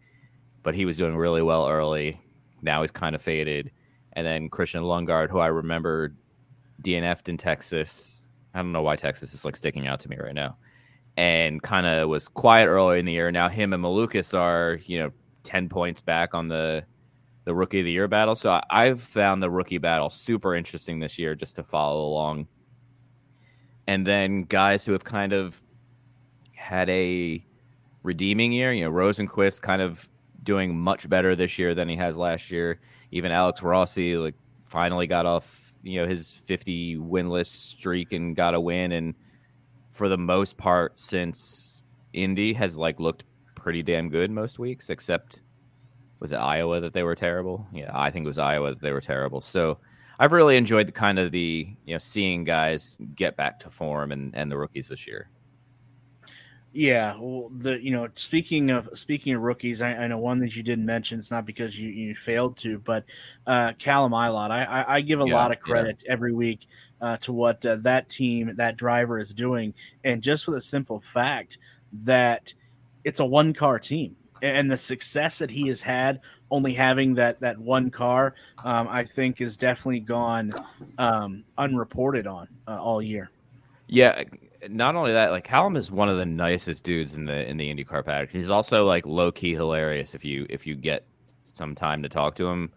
[0.63, 2.21] But he was doing really well early.
[2.61, 3.71] Now he's kind of faded.
[4.13, 6.13] And then Christian Lundgaard who I remember
[6.83, 8.25] DNF'd in Texas.
[8.53, 10.57] I don't know why Texas is like sticking out to me right now.
[11.17, 13.31] And kind of was quiet early in the year.
[13.31, 15.11] Now him and Malukas are you know
[15.43, 16.85] 10 points back on the
[17.51, 18.33] the rookie of the year battle.
[18.33, 22.47] So I've found the rookie battle super interesting this year just to follow along.
[23.87, 25.61] And then guys who have kind of
[26.55, 27.45] had a
[28.03, 30.07] redeeming year, you know, Rosenqvist kind of
[30.41, 32.79] doing much better this year than he has last year.
[33.11, 38.53] Even Alex Rossi like finally got off, you know, his 50 winless streak and got
[38.53, 39.13] a win and
[39.89, 41.83] for the most part since
[42.13, 45.41] Indy has like looked pretty damn good most weeks except
[46.21, 47.67] was it Iowa that they were terrible?
[47.73, 49.41] Yeah, I think it was Iowa that they were terrible.
[49.41, 49.79] So
[50.19, 54.11] I've really enjoyed the kind of the you know seeing guys get back to form
[54.11, 55.29] and and the rookies this year.
[56.73, 60.55] Yeah, well, the you know speaking of speaking of rookies, I, I, know one that
[60.55, 61.19] you didn't mention.
[61.19, 63.03] It's not because you, you failed to, but
[63.47, 64.51] uh, Callum Ilott.
[64.51, 66.13] I, I, I give a yeah, lot of credit yeah.
[66.13, 66.67] every week
[67.01, 71.01] uh, to what uh, that team, that driver is doing, and just for the simple
[71.01, 71.57] fact
[71.91, 72.53] that
[73.03, 77.39] it's a one car team and the success that he has had only having that
[77.39, 80.53] that one car um, i think is definitely gone
[80.97, 83.29] um, unreported on uh, all year.
[83.87, 84.23] Yeah
[84.69, 87.73] not only that like Callum is one of the nicest dudes in the in the
[87.73, 88.29] indycar paddock.
[88.29, 91.03] He's also like low-key hilarious if you if you get
[91.53, 92.71] some time to talk to him.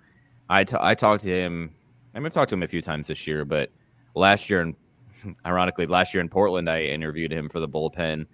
[0.49, 1.75] I, t- I talked to him
[2.15, 3.71] i mean, i've talked to him a few times this year but
[4.15, 4.75] last year and
[5.47, 8.27] ironically last year in portland i interviewed him for the bullpen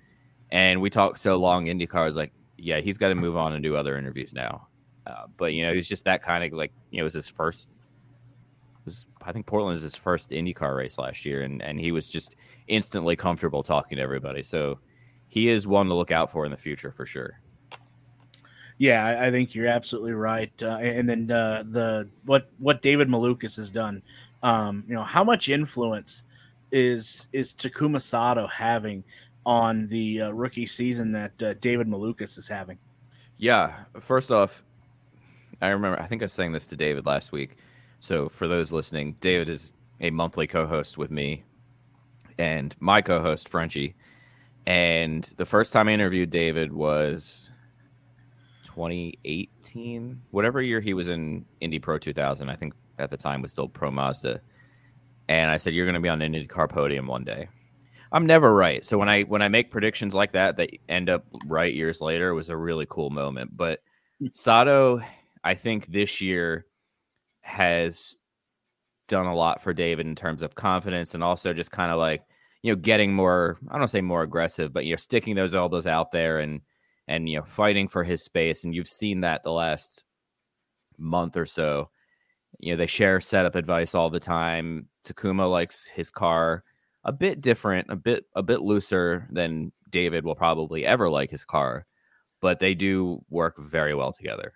[0.53, 1.67] and we talked so long.
[1.67, 4.69] Indycar I was like yeah, he's got to move on and do other interviews now.
[5.07, 7.29] Uh, but you know, he's just that kind of like you know, it was his
[7.29, 7.69] first.
[8.85, 12.09] Was I think Portland was his first IndyCar race last year, and and he was
[12.09, 12.37] just
[12.69, 14.43] instantly comfortable talking to everybody.
[14.43, 14.79] So
[15.29, 17.41] he is one to look out for in the future for sure.
[18.79, 20.53] Yeah, I, I think you're absolutely right.
[20.63, 24.03] Uh, and then uh, the what what David Malukas has done,
[24.43, 26.25] um, you know, how much influence
[26.73, 29.05] is is Takuma Sato having
[29.47, 32.79] on the uh, rookie season that uh, David Malukas is having?
[33.37, 34.63] Yeah, first off,
[35.63, 37.57] I remember I think I was saying this to David last week.
[37.99, 41.45] So for those listening, David is a monthly co-host with me
[42.39, 43.95] and my co-host Frenchie.
[44.67, 47.51] And the first time I interviewed David was
[48.65, 52.49] 2018, whatever year he was in Indy Pro 2000.
[52.49, 54.41] I think at the time was still Pro Mazda.
[55.29, 57.49] And I said, "You're going to be on an IndyCar podium one day."
[58.13, 61.25] I'm never right, so when I when I make predictions like that that end up
[61.47, 63.57] right years later, it was a really cool moment.
[63.57, 63.81] But
[64.33, 65.01] Sato,
[65.45, 66.67] I think this year
[67.43, 68.17] has
[69.09, 72.23] done a lot for David in terms of confidence and also just kind of like
[72.63, 75.87] you know getting more I don't say more aggressive, but you know sticking those elbows
[75.87, 76.63] out there and
[77.07, 78.65] and you know fighting for his space.
[78.65, 80.05] And you've seen that the last
[80.99, 81.91] month or so.
[82.59, 84.89] You know they share setup advice all the time.
[85.05, 86.65] Takuma likes his car
[87.05, 91.45] a bit different a bit a bit looser than david will probably ever like his
[91.45, 91.87] car
[92.41, 94.53] but they do work very well together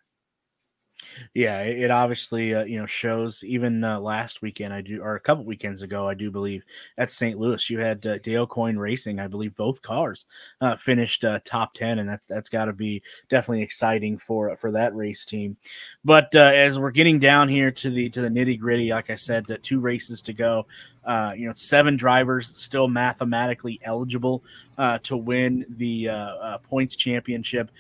[1.35, 3.43] yeah, it obviously uh, you know shows.
[3.45, 6.65] Even uh, last weekend, I do, or a couple weekends ago, I do believe
[6.99, 7.39] at St.
[7.39, 9.19] Louis, you had uh, Dale Coyne Racing.
[9.19, 10.27] I believe both cars
[10.61, 14.71] uh, finished uh, top ten, and that's that's got to be definitely exciting for for
[14.73, 15.57] that race team.
[16.05, 19.17] But uh, as we're getting down here to the to the nitty gritty, like I
[19.17, 20.67] said, two races to go.
[21.05, 24.43] Uh, you know, seven drivers still mathematically eligible
[24.79, 27.71] uh, to win the uh, uh points championship.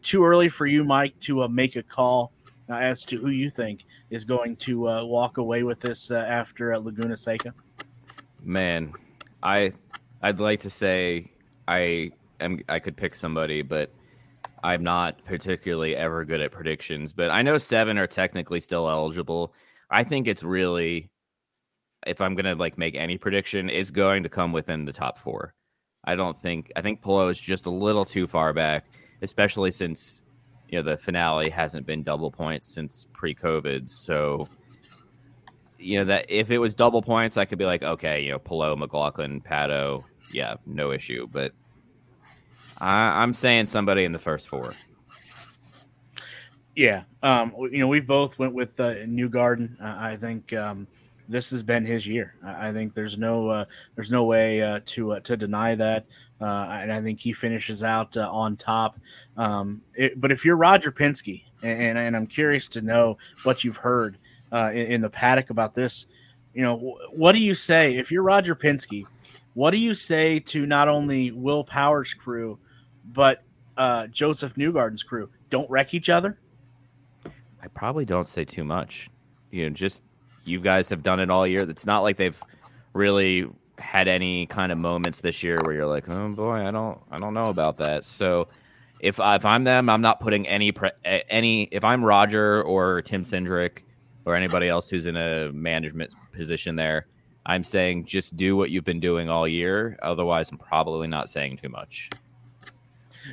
[0.00, 3.84] too early for you, Mike, to make a call uh, as to who you think
[4.10, 7.52] is going to uh, walk away with this uh, after Laguna Seca?
[8.42, 8.92] Man,
[9.42, 9.72] I
[10.22, 11.30] I'd like to say
[11.68, 13.90] I am I could pick somebody, but
[14.62, 17.12] I'm not particularly ever good at predictions.
[17.12, 19.54] But I know seven are technically still eligible.
[19.90, 21.10] I think it's really
[22.06, 25.54] if I'm gonna like make any prediction, is going to come within the top four.
[26.04, 28.86] I don't think I think Palou is just a little too far back,
[29.22, 30.22] especially since
[30.72, 33.86] you know the finale hasn't been double points since pre-COVID.
[33.88, 34.48] So
[35.78, 38.38] you know that if it was double points, I could be like, okay, you know,
[38.38, 41.28] Palou, McLaughlin, Pato, yeah, no issue.
[41.30, 41.52] But
[42.80, 44.72] I, am saying somebody in the first four.
[46.74, 49.78] Yeah, um, you know, we both went with uh, Newgarden.
[49.78, 50.86] Uh, I think um,
[51.28, 52.34] this has been his year.
[52.42, 56.06] I think there's no uh, there's no way uh, to uh, to deny that.
[56.42, 58.98] Uh, and I think he finishes out uh, on top.
[59.36, 63.76] Um, it, but if you're Roger Penske, and, and, I'm curious to know what you've
[63.76, 64.18] heard
[64.50, 66.06] uh, in, in, the paddock about this,
[66.52, 69.04] you know, what do you say if you're Roger Penske?
[69.54, 72.58] What do you say to not only Will Power's crew,
[73.04, 73.44] but
[73.76, 75.28] uh, Josef Newgarden's crew?
[75.48, 76.40] Don't wreck each other.
[77.62, 79.10] I probably don't say too much.
[79.52, 80.02] You know, just
[80.44, 81.62] you guys have done it all year.
[81.62, 82.42] It's not like they've
[82.94, 83.48] really
[83.82, 87.18] had any kind of moments this year where you're like, oh boy, I don't, I
[87.18, 88.04] don't know about that.
[88.04, 88.48] So
[89.00, 91.64] if if I'm them, I'm not putting any pre- any.
[91.64, 93.82] If I'm Roger or Tim Cindric
[94.24, 97.06] or anybody else who's in a management position there,
[97.44, 99.98] I'm saying just do what you've been doing all year.
[100.02, 102.10] Otherwise, I'm probably not saying too much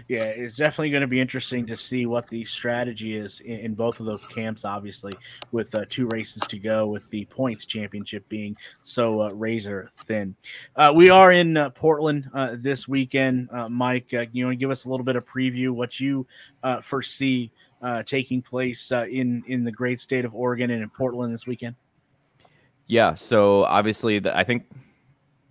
[0.07, 3.73] yeah, it's definitely going to be interesting to see what the strategy is in, in
[3.73, 4.65] both of those camps.
[4.65, 5.13] Obviously,
[5.51, 10.35] with uh, two races to go, with the points championship being so uh, razor thin.
[10.75, 14.11] Uh, we are in uh, Portland uh, this weekend, uh, Mike.
[14.11, 16.25] you want to give us a little bit of preview what you
[16.81, 17.51] foresee
[18.05, 21.75] taking place in in the great state of Oregon and in Portland this weekend?
[22.87, 24.65] Yeah, so obviously, the, I think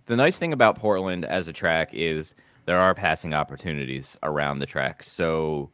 [0.07, 2.35] the nice thing about Portland as a track is
[2.69, 5.01] there are passing opportunities around the track.
[5.01, 5.71] So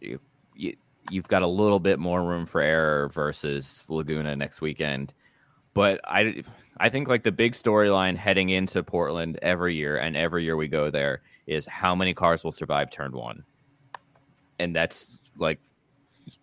[0.00, 0.20] you,
[0.54, 0.76] you,
[1.10, 5.14] you've got a little bit more room for error versus Laguna next weekend.
[5.74, 6.44] But I
[6.76, 10.68] I think like the big storyline heading into Portland every year and every year we
[10.68, 13.42] go there is how many cars will survive turn 1.
[14.60, 15.58] And that's like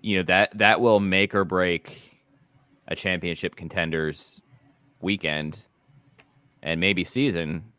[0.01, 2.19] you know that that will make or break
[2.89, 4.41] a championship contenders
[4.99, 5.67] weekend
[6.61, 7.71] and maybe season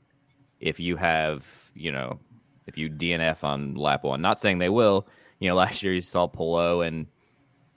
[0.61, 2.18] if you have, you know,
[2.66, 4.23] if you DNF on lap one.
[4.23, 5.07] Not saying they will.
[5.39, 7.07] You know, last year you saw Palou and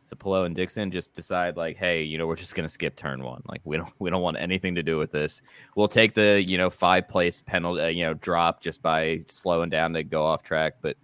[0.06, 3.24] so Palou and Dixon just decide like, hey, you know, we're just gonna skip turn
[3.24, 3.42] one.
[3.48, 5.42] Like we don't we don't want anything to do with this.
[5.76, 9.70] We'll take the you know five place penalty, uh, you know, drop just by slowing
[9.70, 10.76] down to go off track.
[10.82, 10.98] But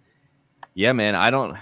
[0.74, 1.14] Yeah, man.
[1.14, 1.56] I don't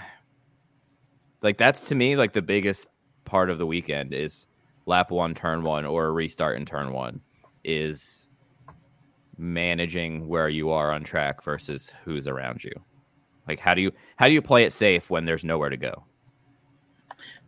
[1.41, 2.87] like that's to me like the biggest
[3.25, 4.47] part of the weekend is
[4.85, 7.21] lap one, turn one, or a restart in turn one
[7.63, 8.28] is
[9.39, 12.73] managing where you are on track versus who's around you.
[13.47, 16.03] Like how do you how do you play it safe when there's nowhere to go?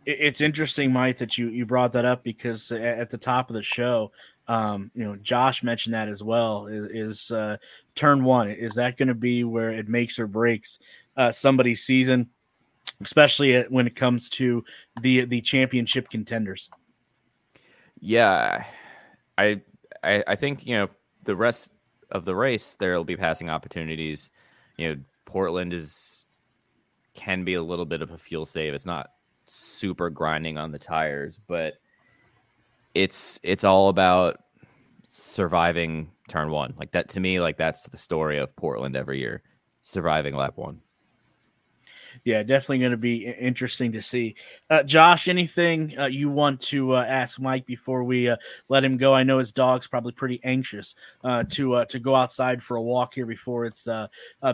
[0.04, 3.62] It's interesting, Mike, that you you brought that up because at the top of the
[3.62, 4.10] show,
[4.48, 6.66] um, you know, Josh mentioned that as well.
[6.66, 7.58] Is, uh,
[7.94, 10.80] turn one is that going to be where it makes or breaks
[11.16, 12.30] uh, somebody's season,
[13.00, 14.64] especially when it comes to
[15.02, 16.68] the the championship contenders?
[18.00, 18.64] Yeah,
[19.38, 19.60] I
[20.02, 20.88] I, I think you know
[21.22, 21.72] the rest
[22.12, 24.30] of the race there will be passing opportunities.
[24.76, 26.26] You know, Portland is
[27.14, 28.74] can be a little bit of a fuel save.
[28.74, 29.10] It's not
[29.44, 31.74] super grinding on the tires, but
[32.94, 34.38] it's it's all about
[35.04, 36.74] surviving turn one.
[36.78, 39.42] Like that to me, like that's the story of Portland every year,
[39.80, 40.80] surviving lap one.
[42.24, 44.36] Yeah, definitely going to be interesting to see.
[44.70, 48.36] Uh, Josh, anything uh, you want to uh, ask Mike before we uh,
[48.68, 49.12] let him go?
[49.12, 50.94] I know his dog's probably pretty anxious
[51.24, 53.88] uh, to uh, to go outside for a walk here before it's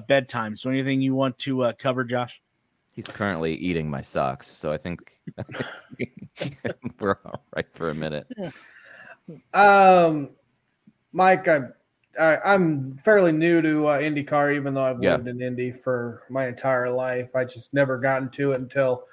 [0.06, 0.56] bedtime.
[0.56, 2.40] So, anything you want to cover, Josh?
[2.92, 5.20] He's currently eating my socks, so I think
[6.98, 8.26] we're all right for a minute.
[9.52, 10.30] Um,
[11.12, 11.60] Mike, I,
[12.18, 15.14] I am fairly new to uh, IndyCar, even though I've Yeah.
[15.16, 17.34] lived in Indy for my entire life.
[17.34, 19.04] I just never got into it until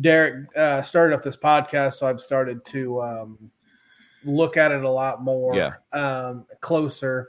[0.00, 3.50] Derik uh, started up this podcast, so I've started to um,
[4.24, 5.72] look at it a lot more Yeah.
[5.92, 7.28] um, closer.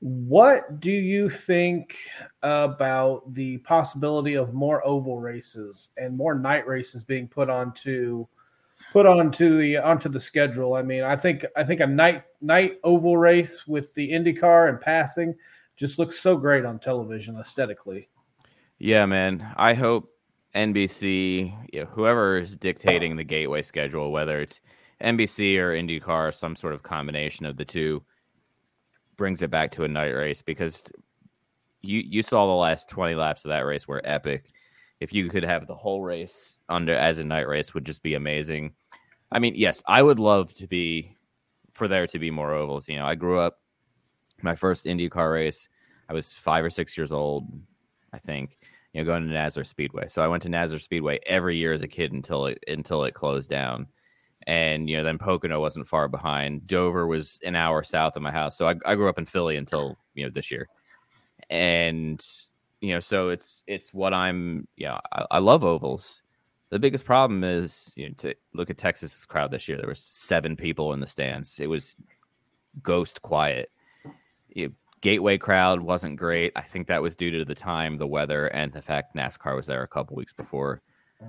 [0.00, 1.96] What do you think
[2.42, 8.26] about the possibility of more oval races and more night races being put onto
[8.96, 10.72] put onto the onto the schedule?
[10.72, 14.80] I mean, I think I think a night night oval race with the IndyCar and
[14.80, 15.34] passing
[15.76, 18.08] just looks so great on television aesthetically.
[18.78, 19.46] Yeah, man.
[19.58, 20.10] I hope
[20.54, 24.62] NBC, you know, whoever is dictating the gateway schedule, whether it's
[25.02, 28.02] NBC or IndyCar, some sort of combination of the two,
[29.18, 30.90] brings it back to a night race because
[31.82, 34.46] you you saw the last 20 laps of that race were epic.
[35.00, 38.14] If you could have the whole race under as a night race would just be
[38.14, 38.72] amazing.
[39.30, 41.16] I mean, yes, I would love to be
[41.72, 42.88] for there to be more ovals.
[42.88, 43.60] You know, I grew up
[44.42, 45.68] my first IndyCar race.
[46.08, 47.48] I was five or six years old,
[48.12, 48.58] I think.
[48.92, 50.06] You know, going to Nazareth Speedway.
[50.08, 53.12] So I went to Nazareth Speedway every year as a kid until it until it
[53.12, 53.88] closed down.
[54.46, 56.66] And you know, then Pocono wasn't far behind.
[56.66, 58.56] Dover was an hour south of my house.
[58.56, 60.68] So I, I grew up in Philly until you know this year.
[61.50, 62.24] And
[62.80, 64.66] you know, so it's it's what I'm.
[64.76, 66.22] Yeah, I, I love ovals.
[66.70, 69.76] The biggest problem is you know to look at Texas's crowd this year.
[69.78, 71.60] There were seven people in the stands.
[71.60, 71.96] It was
[72.82, 73.70] ghost quiet.
[74.48, 76.52] You- Gateway crowd wasn't great.
[76.56, 79.66] I think that was due to the time, the weather, and the fact NASCAR was
[79.66, 80.80] there a couple weeks before.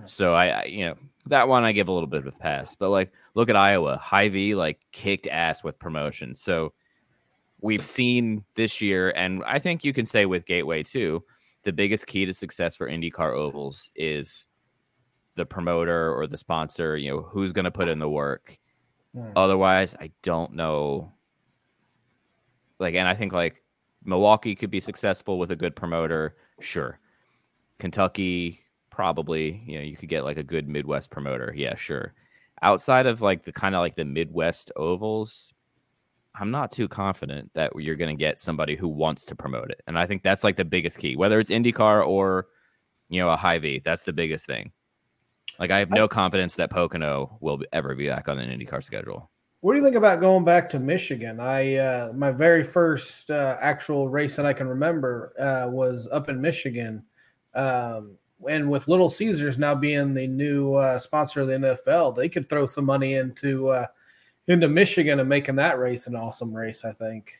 [0.06, 0.96] So I, I, you know,
[1.28, 2.76] that one I give a little bit of a pass.
[2.76, 3.98] But like, look at Iowa.
[3.98, 6.34] Hy-Vee like kicked ass with promotion.
[6.34, 6.74] So
[7.62, 11.24] we've seen this year, and I think you can say with Gateway too,
[11.64, 14.48] the biggest key to success for IndyCar ovals is
[15.38, 16.98] the promoter or the sponsor.
[16.98, 18.58] You know, who's going to put in the work.
[19.16, 19.32] Hmm.
[19.36, 21.14] Otherwise, I don't know.
[22.80, 23.64] Like, and I think like
[24.04, 27.00] Milwaukee could be successful with a good promoter, sure.
[27.80, 28.60] Kentucky,
[28.90, 29.62] probably.
[29.66, 32.14] You know, you could get like a good Midwest promoter, yeah, sure.
[32.62, 35.54] Outside of like the kind of like the Midwest ovals,
[36.40, 39.82] I'm not too confident that you're going to get somebody who wants to promote it.
[39.88, 42.48] And I think that's like the biggest key, whether it's IndyCar or
[43.10, 43.82] you know a Hy-Vee.
[43.84, 44.72] That's the biggest thing.
[45.60, 49.30] Like I have no confidence that Pocono will ever be back on an IndyCar schedule.
[49.62, 51.40] What do you think about going back to Michigan?
[51.40, 56.30] I uh, my very first uh, actual race that I can remember uh, was up
[56.30, 57.04] in Michigan,
[57.56, 62.30] um, and with Little Caesars now being the new uh, sponsor of the NFL, they
[62.30, 63.88] could throw some money into uh,
[64.48, 66.86] into Michigan and making that race an awesome race.
[66.86, 67.40] I think.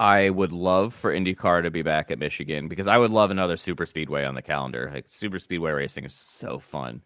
[0.00, 3.56] I would love for IndyCar to be back at Michigan because I would love another
[3.56, 4.90] super speedway on the calendar.
[4.92, 7.02] Like super speedway racing is so fun.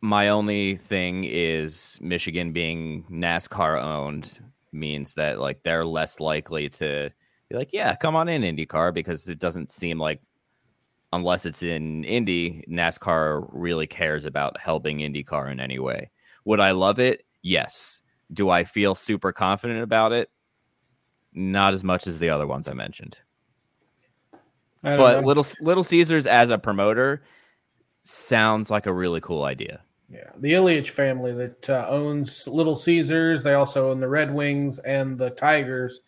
[0.00, 4.38] My only thing is Michigan being NASCAR owned
[4.72, 7.10] means that like they're less likely to
[7.48, 10.20] be like, yeah, come on in IndyCar because it doesn't seem like
[11.12, 16.10] unless it's in Indy, NASCAR really cares about helping IndyCar in any way.
[16.44, 17.24] Would I love it?
[17.42, 18.02] Yes.
[18.32, 20.30] Do I feel super confident about it?
[21.36, 23.20] Not as much as the other ones I mentioned.
[24.82, 25.26] I But know.
[25.26, 27.22] Little Little Caesars as a promoter
[28.02, 29.82] sounds like a really cool idea.
[30.08, 33.42] Yeah, the Ilitch family that uh, owns Little Caesars.
[33.42, 36.00] They also own the Red Wings and the Tigers.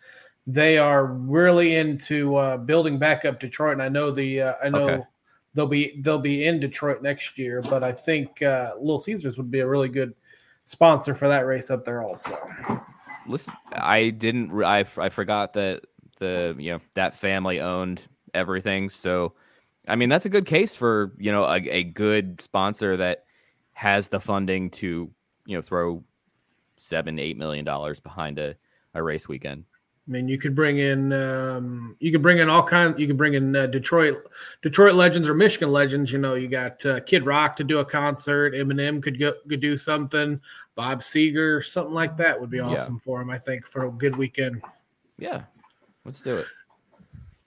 [0.46, 3.74] they are really into uh, building back up Detroit.
[3.74, 5.02] And I know the uh, I know Okay.
[5.54, 9.50] they'll be they'll be in Detroit next year, but I think uh, Little Caesars would
[9.50, 10.14] be a really good
[10.64, 12.34] sponsor for that race up there also.
[13.28, 14.52] Listen, I didn't.
[14.62, 15.82] I, I, forgot that
[16.18, 18.90] the you know that family owned everything.
[18.90, 19.34] So,
[19.86, 23.24] I mean, that's a good case for you know a, a good sponsor that
[23.72, 25.10] has the funding to
[25.46, 26.02] you know throw
[26.78, 28.56] seven eight million dollars behind a,
[28.94, 29.64] a race weekend.
[30.08, 32.98] I mean, you could bring in um, you could bring in all kinds.
[32.98, 34.16] You could bring in uh, Detroit
[34.62, 36.10] Detroit legends or Michigan legends.
[36.10, 38.54] You know, you got uh, Kid Rock to do a concert.
[38.54, 40.40] Eminem could go could do something.
[40.78, 42.66] Bob Seger, something like that would be Yeah.
[42.66, 43.30] awesome for him.
[43.30, 44.62] I think for a good weekend.
[45.18, 45.42] Yeah,
[46.04, 46.46] let's do it.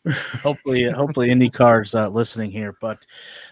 [0.44, 2.76] hopefully, hopefully IndyCar's uh, listening here.
[2.82, 3.00] But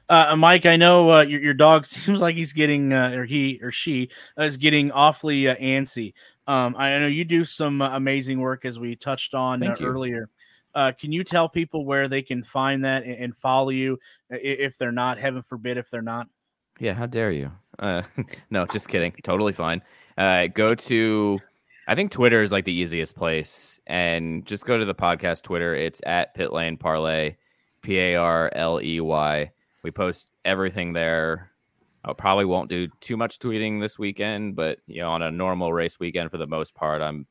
[0.09, 3.57] uh, Mike, I know uh, your your dog seems like he's getting, uh, or he
[3.63, 6.13] or she is getting awfully uh, antsy.
[6.45, 10.29] Um, I know you do some uh, amazing work as we touched on uh, earlier.
[10.75, 13.97] Uh, can you tell people where they can find that and, and follow you
[14.29, 15.19] if they're not?
[15.19, 16.27] Heaven forbid if they're not.
[16.79, 17.51] Yeah, how dare you?
[17.77, 18.03] Uh,
[18.49, 19.13] no, just kidding.
[19.23, 19.81] Totally fine.
[20.17, 21.39] Uh, go to,
[21.87, 25.75] I think Twitter is like the easiest place, and just go to the podcast Twitter.
[25.75, 27.37] It's at Pit Lane Parley,
[27.81, 29.51] P A R L E Y.
[29.83, 31.51] We post everything there.
[32.03, 35.73] I probably won't do too much tweeting this weekend, but you know, on a normal
[35.73, 37.27] race weekend, for the most part, I'm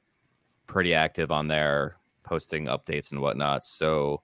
[0.67, 3.65] pretty active on there, posting updates and whatnot.
[3.65, 4.23] So,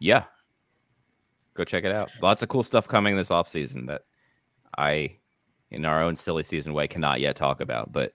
[0.00, 0.24] yeah,
[1.56, 2.10] go check it out.
[2.22, 4.02] Lots of cool stuff coming this off season that
[4.76, 5.16] I,
[5.70, 8.12] in our own silly season way, cannot yet talk about, but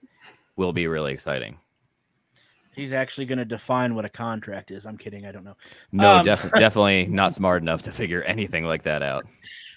[0.56, 1.58] will be really exciting.
[2.74, 4.86] He's actually going to define what a contract is.
[4.86, 5.26] I'm kidding.
[5.26, 5.56] I don't know.
[5.92, 9.26] No, Um, def- definitely not smart enough to figure anything like that out.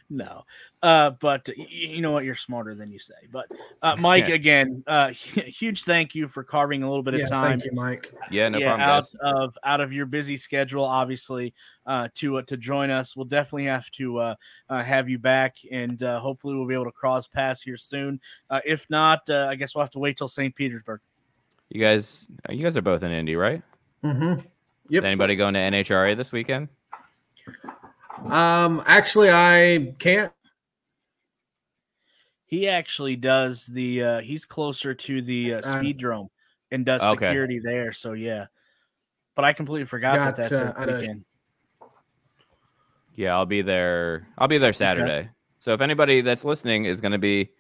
[0.09, 0.45] No.
[0.85, 2.25] Uh, but you know what?
[2.25, 3.15] You're smarter than you say.
[3.31, 3.47] But
[3.81, 4.35] uh, Mike, Yeah.
[4.35, 7.59] again, uh, huge thank you for carving a little bit of Yeah, time.
[7.59, 8.13] thank you, Mike.
[8.29, 9.15] Yeah, no yeah, problem, out guys.
[9.23, 11.55] of out of your busy schedule, obviously,
[11.87, 13.15] uh, to uh, to join us.
[13.15, 14.35] We'll definitely have to uh,
[14.69, 18.21] uh, have you back, and uh, hopefully we'll be able to cross paths here soon.
[18.51, 20.53] Uh, if not, uh, I guess we'll have to wait till St.
[20.53, 21.01] Petersburg.
[21.69, 23.63] You guys, you guys are both in Indy, right?
[24.03, 24.45] Mm-hmm.
[24.89, 25.03] Yep.
[25.03, 26.67] Anybody going to NHRA this weekend?
[28.25, 30.31] Um, actually, I can't.
[32.45, 34.03] He actually does the.
[34.03, 36.27] Uh, he's closer to the uh, Uh, speedrome
[36.71, 37.27] and does Okay.
[37.27, 37.91] security there.
[37.93, 38.45] So yeah,
[39.35, 41.25] but I completely forgot Got, that that's uh, a I weekend.
[43.15, 44.27] Yeah, I'll be there.
[44.37, 45.29] I'll be there Saturday.
[45.59, 47.51] So if anybody that's listening is going to be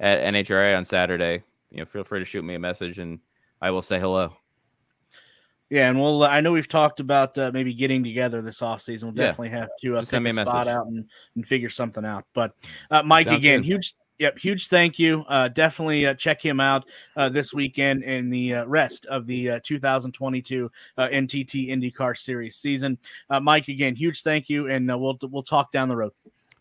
[0.00, 3.20] at NHRA on Saturday, you know, feel free to shoot me a message and
[3.62, 4.36] I will say hello.
[5.70, 6.22] Yeah, and we'll.
[6.24, 9.08] I know we've talked about uh, maybe getting together this off season.
[9.08, 9.30] We'll Yeah.
[9.30, 10.74] definitely have to uh, Just send me a a spot message.
[10.74, 12.24] out and, and figure something out.
[12.34, 12.54] But
[12.90, 13.66] uh, Mike, Sounds again, good.
[13.66, 13.94] huge.
[14.18, 15.24] Yep, huge thank you.
[15.28, 16.84] Uh, definitely uh, check him out
[17.16, 22.56] uh, this weekend and the uh, rest of the uh, 2022 uh, NTT IndyCar Series
[22.56, 22.96] season.
[23.28, 26.12] Uh, Mike, again, huge thank you, and uh, we'll we'll talk down the road.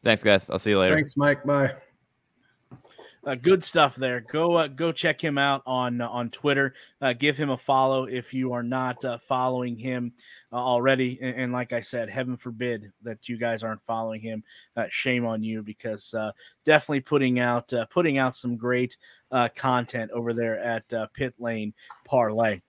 [0.01, 0.49] Thanks, guys.
[0.49, 0.95] I'll see you later.
[0.95, 1.43] Thanks, Mike.
[1.43, 1.74] Bye.
[3.26, 4.20] Uh, good stuff there.
[4.20, 6.74] Go uh, go check him out on uh, on Twitter.
[7.02, 10.12] Uh, give him a follow if you are not uh, following him
[10.52, 11.18] uh, already.
[11.22, 14.44] And, and like I said, heaven forbid that you guys aren't following him.
[14.90, 16.14] Shame on you because
[16.66, 18.98] definitely putting out putting out some great
[19.56, 21.74] content over there at Pit Lane
[22.06, 22.62] Parley.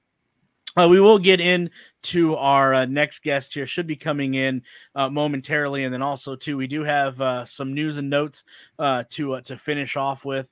[0.77, 3.67] Uh, we will get into our uh, next guest here.
[3.67, 4.63] Should be coming in
[4.95, 8.43] uh, momentarily, and then also too, we do have uh, some news and notes
[8.79, 10.51] uh, to uh, to finish off with.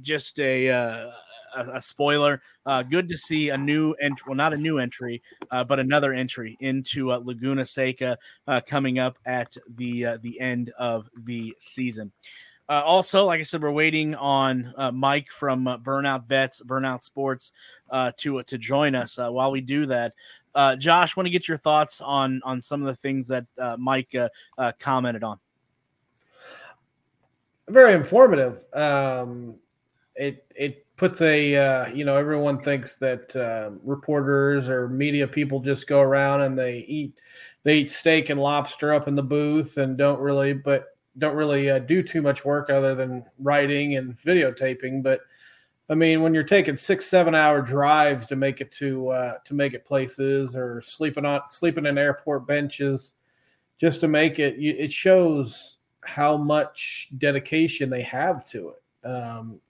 [0.00, 1.12] Just a, a
[1.56, 2.40] a spoiler.
[2.88, 4.24] Good to see a new entry.
[4.28, 8.18] Well, not a new entry, but another entry into Laguna Seca
[8.66, 12.12] coming up at the the end of the season.
[12.68, 17.04] Uh, also, like I said, we're waiting on uh, Mike from uh, Burnout Bets, Burnout
[17.04, 17.52] Sports,
[17.90, 19.18] uh, to uh, to join us.
[19.18, 20.14] Uh, while we do that,
[20.78, 23.46] Josh, want to get your thoughts on on some of the things that
[23.78, 24.14] Mike
[24.80, 25.38] commented on.
[27.68, 28.64] very informative.
[28.72, 29.56] Um,
[30.16, 35.86] it it puts a you know everyone thinks that uh, reporters or media people just
[35.86, 37.20] go around and they eat
[37.62, 41.70] they eat steak and lobster up in the booth and don't really but don't really
[41.70, 45.02] uh, do too much work other than writing and videotaping.
[45.02, 45.20] But
[45.88, 49.54] I mean, when you're taking six seven hour drives to make it to uh, to
[49.54, 53.12] make it places or sleeping on sleeping in airport benches
[53.78, 59.08] just to make it, you, it shows how much dedication they have to it.
[59.08, 59.60] Um,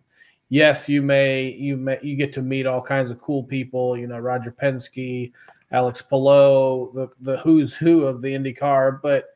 [0.49, 3.97] yes, you may you may you get to meet all kinds of cool people.
[3.97, 5.33] You know, Roger Penske,
[5.71, 9.27] Alex Palou, the the who's who of the IndyCar, but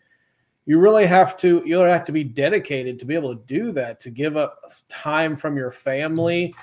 [0.67, 3.73] you really have to you really have to be dedicated to be able to do
[3.73, 4.01] that.
[4.01, 6.55] To give up time from your family,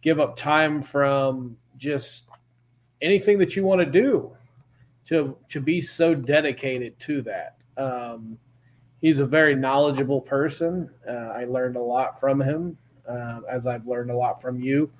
[0.00, 2.28] give up time from just
[3.02, 4.36] anything that you want to do
[5.06, 7.56] to to be so dedicated to that.
[7.76, 8.38] Um,
[9.00, 10.90] he's a very knowledgeable person.
[11.08, 12.76] Uh, I learned a lot from him,
[13.08, 14.90] uh, as I've learned a lot from you,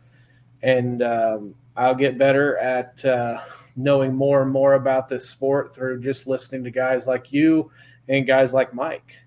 [0.63, 3.39] and um, I'll get better at uh,
[3.77, 7.71] knowing more and more about this sport through just listening to guys like you
[8.11, 9.23] and guys like Mike.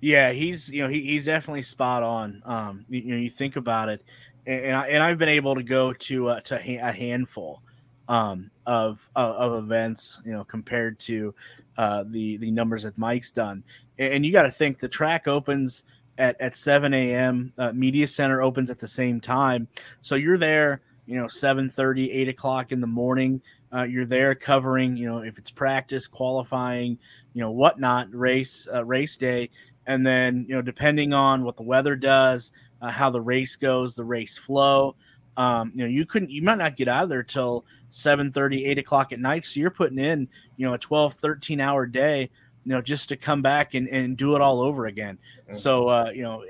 [0.00, 2.42] Yeah, he's you know he, he's definitely spot on.
[2.44, 4.04] Um, you, you know, you think about it,
[4.46, 7.62] and I, and I've been able to go to uh, to a handful
[8.06, 11.34] um, of, of, of events, you know, compared to
[11.78, 13.64] uh, the the numbers that Mike's done.
[13.98, 15.84] And you got to think the track opens
[16.18, 17.54] at at 7 a.m.
[17.56, 19.66] Uh, Media Center opens at the same time,
[20.02, 23.42] so you're there, you know, 7:30, 8 o'clock in the morning.
[23.72, 26.98] Uh, you're there covering, you know, if it's practice, qualifying,
[27.32, 29.50] you know, whatnot, race uh, race day
[29.86, 32.52] and then you know depending on what the weather does
[32.82, 34.94] uh, how the race goes the race flow
[35.36, 38.64] um, you know you couldn't you might not get out of there till 7 30
[38.66, 42.30] 8 o'clock at night so you're putting in you know a 12 13 hour day
[42.64, 45.54] you know just to come back and, and do it all over again mm-hmm.
[45.54, 46.44] so uh, you know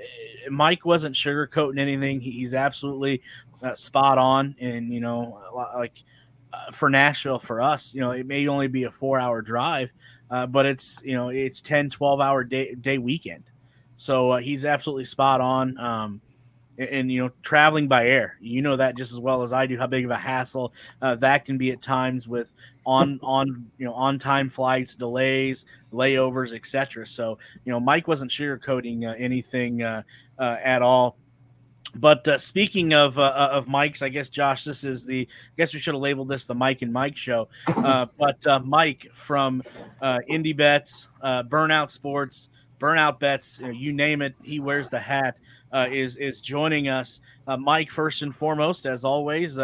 [0.49, 3.21] mike wasn't sugarcoating anything he's absolutely
[3.63, 5.41] uh, spot on and you know
[5.75, 6.03] like
[6.53, 9.91] uh, for nashville for us you know it may only be a four hour drive
[10.31, 13.43] uh, but it's you know it's 10 12 hour day day weekend.
[13.95, 16.21] So uh, he's absolutely spot on um,
[16.77, 19.65] and, and, you know traveling by air you know that just as well as i
[19.65, 22.51] do how big of a hassle uh, that can be at times with
[22.85, 28.29] on on you know on time flights delays layovers etc so you know mike wasn't
[28.29, 30.03] sugarcoating uh, anything uh,
[30.37, 31.15] at all
[31.95, 35.27] but uh, speaking of uh, uh, of mics, I guess Josh, this is the.
[35.31, 37.47] I guess we should have labeled this the Mike and Mike show.
[37.85, 39.61] Uh, but uh, Mike from
[40.01, 44.97] uh, Indie Bets, Burnout Sports, Burnout Bets, you, know, you, name it, he wears the
[44.97, 45.37] hat.
[45.91, 47.21] is is joining us,
[47.59, 47.91] Mike.
[47.91, 49.59] First and foremost, as always,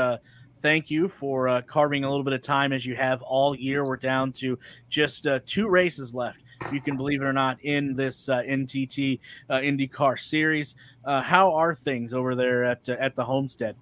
[0.61, 3.83] thank you for carving a little bit of time as you have all year.
[3.83, 4.59] We're down to
[4.89, 6.41] just two races left
[6.71, 10.75] you can believe it or not, in this uh, NTT uh, IndyCar series.
[11.05, 13.75] Uh, how are things over there at uh, at the homestead?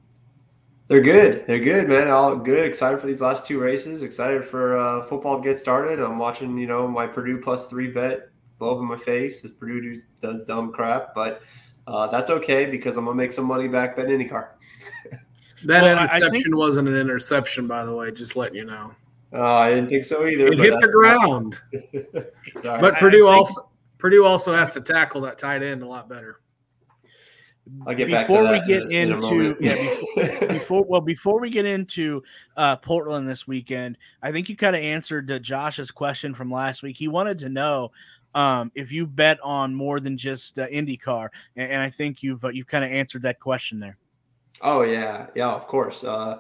[0.88, 1.45] They're good.
[1.45, 2.07] They're good, man.
[2.07, 2.65] All good.
[2.65, 4.01] Excited for these last two races.
[4.01, 5.99] Excited for uh, football to get started.
[5.99, 9.51] I'm watching, you know, my Purdue plus three bet blow up in my face as
[9.51, 11.41] Purdue does dumb crap, but
[11.88, 14.49] uh, that's okay because I'm gonna make some money back betting IndyCar.
[15.65, 16.55] that well, interception think...
[16.55, 18.11] wasn't an interception, by the way.
[18.11, 18.91] Just letting you know.
[19.32, 20.47] Oh, I didn't think so either.
[20.47, 21.59] It hit the ground.
[22.63, 26.39] but Purdue also Purdue also has to tackle that tight end a lot better.
[27.86, 32.23] I'll get before we get in into yeah before, before, well before we get into
[32.57, 36.82] uh, Portland this weekend, I think you kind of answered uh, Josh's question from last
[36.82, 36.97] week.
[36.97, 37.91] He wanted to know
[38.34, 42.43] um, if you bet on more than just uh, IndyCar, and, and I think you've
[42.43, 43.97] uh, you've kind of answered that question there.
[44.61, 46.03] Oh yeah, yeah, of course.
[46.03, 46.39] Uh,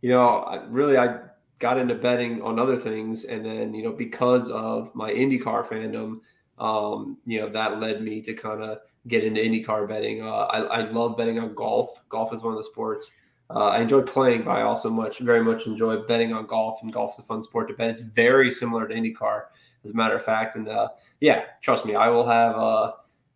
[0.00, 1.18] you know, really, I
[1.62, 6.20] got into betting on other things, and then you know because of my IndyCar fandom,
[6.58, 10.22] um, you know that led me to kind of get into IndyCar betting.
[10.22, 12.00] Uh, I, I love betting on golf.
[12.10, 13.10] Golf is one of the sports
[13.54, 16.82] uh, I enjoy playing, but I also much very much enjoy betting on golf.
[16.82, 17.90] And golf's a fun sport to bet.
[17.90, 19.44] It's very similar to IndyCar,
[19.84, 20.56] as a matter of fact.
[20.56, 20.88] And uh,
[21.20, 22.92] yeah, trust me, I will have uh,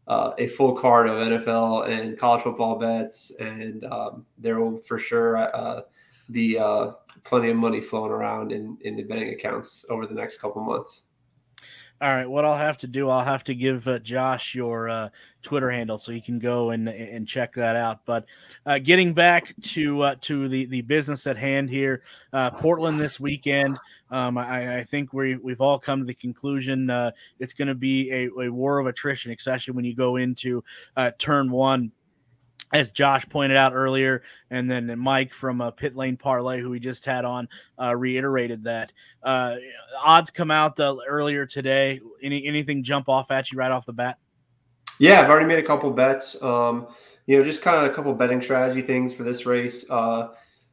[0.09, 4.99] uh, a full card of NFL and college football bets, and um, there will for
[4.99, 5.83] sure
[6.31, 6.93] be uh,
[7.27, 11.05] plenty of money flowing around in, in the betting accounts over the next couple months.
[11.99, 15.09] All right, what I'll have to do, I'll have to give uh, Josh your uh,
[15.41, 18.01] Twitter handle so he can go and and check that out.
[18.05, 18.27] But
[18.67, 22.03] uh, getting back to uh, to the the business at hand here,
[22.35, 23.79] uh, Portland this weekend.
[24.11, 27.11] Um, I, I, think we we've all come to the conclusion uh,
[27.41, 30.63] it's going to be a, a, war of attrition, especially when you go into
[31.19, 31.93] turn one
[32.73, 36.81] as Josh pointed out earlier, and then Mike from a Pit Lane Parley, who we
[36.81, 37.49] just had on,
[37.81, 38.93] uh, reiterated that
[39.23, 39.57] uh,
[40.05, 42.01] odds come out uh, earlier today.
[42.23, 44.19] Any anything jump off at you right off the bat?
[44.99, 46.41] Yeah, I've already made a couple bets.
[46.43, 46.89] Um,
[47.27, 49.89] you know, just kind of a couple betting strategy things for this race.
[49.91, 50.29] Uh,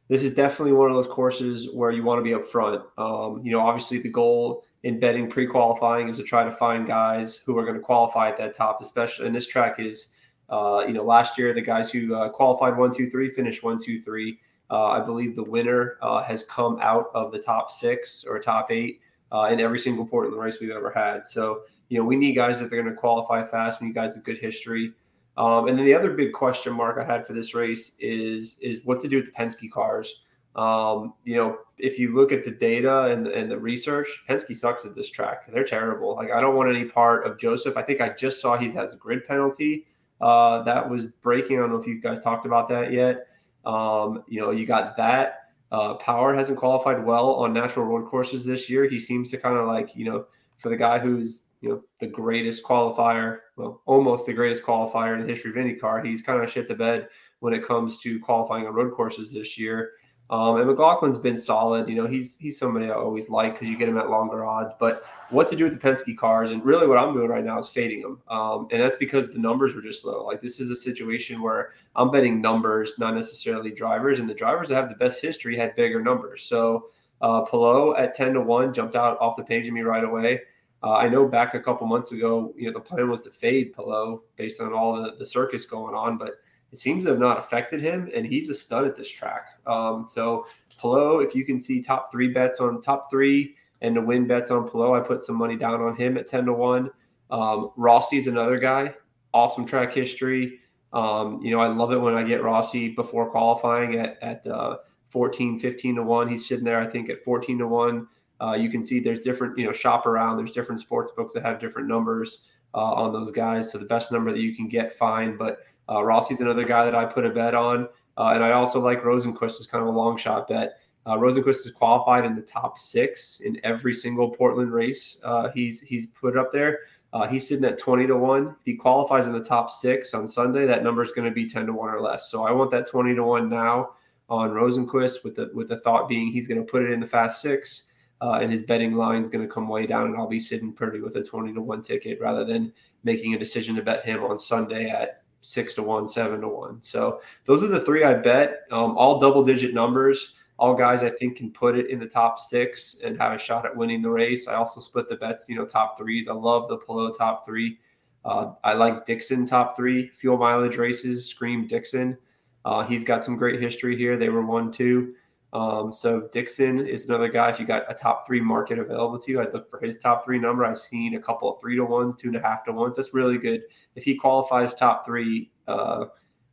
[0.08, 2.82] this is definitely one of those courses where you want to be up front.
[2.98, 7.36] Um, you know, obviously the goal in betting pre-qualifying is to try to find guys
[7.36, 9.26] who are going to qualify at that top, especially.
[9.26, 10.10] And this track is
[10.50, 13.78] uh, you know, last year the guys who uh, qualified one, two, three finished one,
[13.82, 14.38] two, three.
[14.70, 18.70] Uh, I believe the winner uh, has come out of the top six or top
[18.70, 19.00] eight
[19.32, 21.24] uh, in every single Portland race we've ever had.
[21.24, 23.80] So you know, we need guys that they're going to qualify fast.
[23.80, 24.92] We need guys with good history.
[25.36, 28.80] Um, and then the other big question mark I had for this race is is
[28.84, 30.22] what to do with the Penske cars.
[30.54, 34.84] Um, you know, if you look at the data and, and the research, Penske sucks
[34.84, 35.52] at this track.
[35.52, 36.14] They're terrible.
[36.14, 37.76] Like I don't want any part of Josef.
[37.76, 39.86] I think I just saw he has a grid penalty
[40.20, 41.58] uh, that was breaking.
[41.58, 43.26] I don't know if you guys talked about that yet.
[43.64, 45.50] Um, you know, you got that.
[45.72, 48.88] Uh, Power hasn't qualified well on natural road courses this year.
[48.88, 50.26] He seems to kind of like, you know,
[50.58, 55.26] for the guy who's, you know, the greatest qualifier, well, almost the greatest qualifier in
[55.26, 57.08] the history of IndyCar, he's kind of shit the bed
[57.40, 59.92] when it comes to qualifying on road courses this year.
[60.30, 61.88] Um, and McLaughlin's been solid.
[61.88, 64.72] You know, he's he's somebody I always like because you get him at longer odds.
[64.78, 67.58] But what to do with the Penske cars, and really what I'm doing right now
[67.58, 68.22] is fading them.
[68.28, 70.24] Um, and that's because the numbers were just low.
[70.24, 74.18] Like this is a situation where I'm betting numbers, not necessarily drivers.
[74.18, 76.42] And the drivers that have the best history had bigger numbers.
[76.42, 76.86] So
[77.20, 80.40] uh, Palou at 10 to 1 jumped out off the page of me right away.
[80.82, 83.72] Uh, I know back a couple months ago, you know, the plan was to fade
[83.72, 86.40] Palou based on all the, the circus going on, but
[86.74, 89.46] it seems to have not affected him, and he's a stud at this track.
[89.64, 90.44] Um, so
[90.76, 94.50] Palou, if you can see top three bets on top three and to win bets
[94.50, 96.90] on Palou, I put some money down on him at 10 to 1.
[97.30, 98.92] Um, Rossi's another guy,
[99.32, 100.58] awesome track history.
[100.92, 104.78] Um, you know, I love it when I get Rossi before qualifying at, at uh,
[105.10, 106.28] 14, 15 to 1.
[106.28, 108.08] He's sitting there, I think, at 14 to 1.
[108.40, 110.38] Uh, you can see there's different, you know, shop around.
[110.38, 113.70] There's different sports books that have different numbers uh, on those guys.
[113.70, 115.36] So the best number that you can get, fine.
[115.36, 115.58] But
[115.88, 117.88] uh, Rossi's another guy that I put a bet on.
[118.16, 120.78] Uh, and I also like Rosenqvist as kind of a long shot bet.
[121.06, 125.18] Uh, Rosenqvist is qualified in the top six in every single Portland race.
[125.22, 126.80] Uh, he's he's put up there.
[127.12, 128.48] Uh, he's sitting at 20 to 1.
[128.48, 131.48] If he qualifies in the top six on Sunday, that number is going to be
[131.48, 132.28] 10 to 1 or less.
[132.28, 133.90] So I want that 20 to 1 now
[134.28, 137.06] on Rosenqvist with the with the thought being he's going to put it in the
[137.06, 137.90] fast six.
[138.20, 140.72] Uh, and his betting line is going to come way down, and I'll be sitting
[140.72, 142.72] pretty with a 20 to 1 ticket rather than
[143.02, 146.82] making a decision to bet him on Sunday at six to one, seven to one.
[146.82, 148.62] So those are the three I bet.
[148.72, 150.34] Um, all double digit numbers.
[150.58, 153.66] All guys I think can put it in the top six and have a shot
[153.66, 154.48] at winning the race.
[154.48, 156.28] I also split the bets, you know, top threes.
[156.28, 157.78] I love the Palou top three.
[158.24, 161.28] Uh, I like Dixon top three fuel mileage races.
[161.28, 162.16] Scream Dixon.
[162.64, 164.16] Uh, he's got some great history here.
[164.16, 165.14] They were one two.
[165.54, 167.48] Um, so Dixon is another guy.
[167.48, 170.24] If you got a top three market available to you, I'd look for his top
[170.24, 170.64] three number.
[170.64, 172.96] I've seen a couple of three to ones, two and a half to ones.
[172.96, 173.62] That's really good.
[173.94, 176.06] If he qualifies top three uh,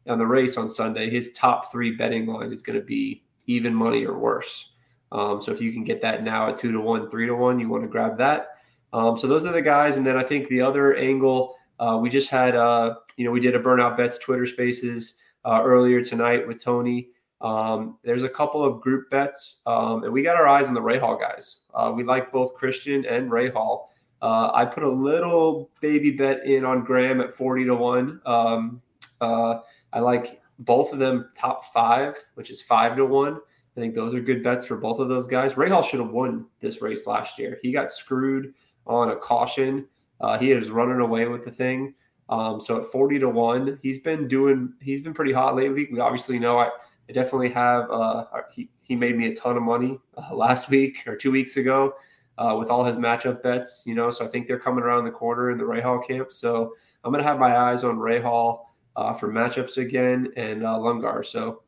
[0.07, 3.73] on the race on Sunday, his top three betting line is going to be even
[3.73, 4.69] money or worse.
[5.11, 7.59] Um, so if you can get that now at two to one, three to one,
[7.59, 8.49] you want to grab that.
[8.93, 9.97] Um, so those are the guys.
[9.97, 13.39] And then I think the other angle, uh, we just had, uh, you know, we
[13.39, 17.09] did a burnout bets Twitter spaces uh, earlier tonight with Tony.
[17.41, 20.81] Um, there's a couple of group bets, um, and we got our eyes on the
[20.81, 21.61] Rahal guys.
[21.73, 23.87] Uh, we like both Christian and Rahal.
[24.21, 28.21] Uh, I put a little baby bet in on Graham at 40 to 1.
[28.25, 28.81] Um,
[29.19, 29.59] uh,
[29.93, 33.35] I like both of them top five, which is 5 to 1.
[33.35, 35.53] I think those are good bets for both of those guys.
[35.53, 37.57] Rahal should have won this race last year.
[37.61, 38.53] He got screwed
[38.85, 39.87] on a caution.
[40.19, 41.95] Uh, he is running away with the thing.
[42.29, 45.87] Um, so at 40 to 1, he's been doing, he's been pretty hot lately.
[45.91, 46.69] We obviously know I,
[47.11, 47.91] I definitely have.
[47.91, 51.57] Uh, he he made me a ton of money uh, last week or two weeks
[51.57, 51.93] ago
[52.37, 53.83] uh, with all his matchup bets.
[53.85, 56.31] You know, so I think they're coming around the corner in the Rahal camp.
[56.31, 58.61] So I'm gonna have my eyes on Rahal
[58.95, 61.25] uh, for matchups again and uh, Lundgaard.
[61.25, 61.63] So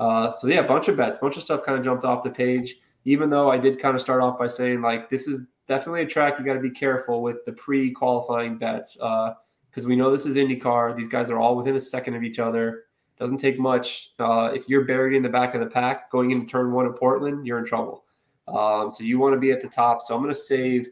[0.00, 2.30] uh, so yeah, a bunch of bets, bunch of stuff kind of jumped off the
[2.30, 2.76] page.
[3.04, 6.06] Even though I did kind of start off by saying like this is definitely a
[6.06, 10.34] track you got to be careful with the pre-qualifying bets because we know this is
[10.34, 10.96] IndyCar.
[10.96, 12.86] These guys are all within a second of each other.
[13.18, 14.12] Doesn't take much.
[14.18, 16.92] Uh, if you're buried in the back of the pack going into turn one in
[16.92, 18.04] Portland, you're in trouble.
[18.46, 20.02] Um, so you want to be at the top.
[20.02, 20.88] So I'm going to save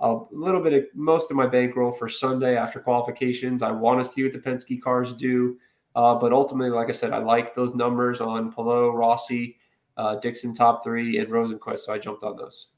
[0.00, 3.62] a little bit of most of my bankroll for Sunday after qualifications.
[3.62, 5.58] I want to see what the Penske cars do.
[5.94, 9.58] Uh, but ultimately, like I said, I like those numbers on Palou, Rossi,
[9.96, 11.80] uh, Dixon top three, and Rosenqvist.
[11.80, 12.68] So I jumped on those.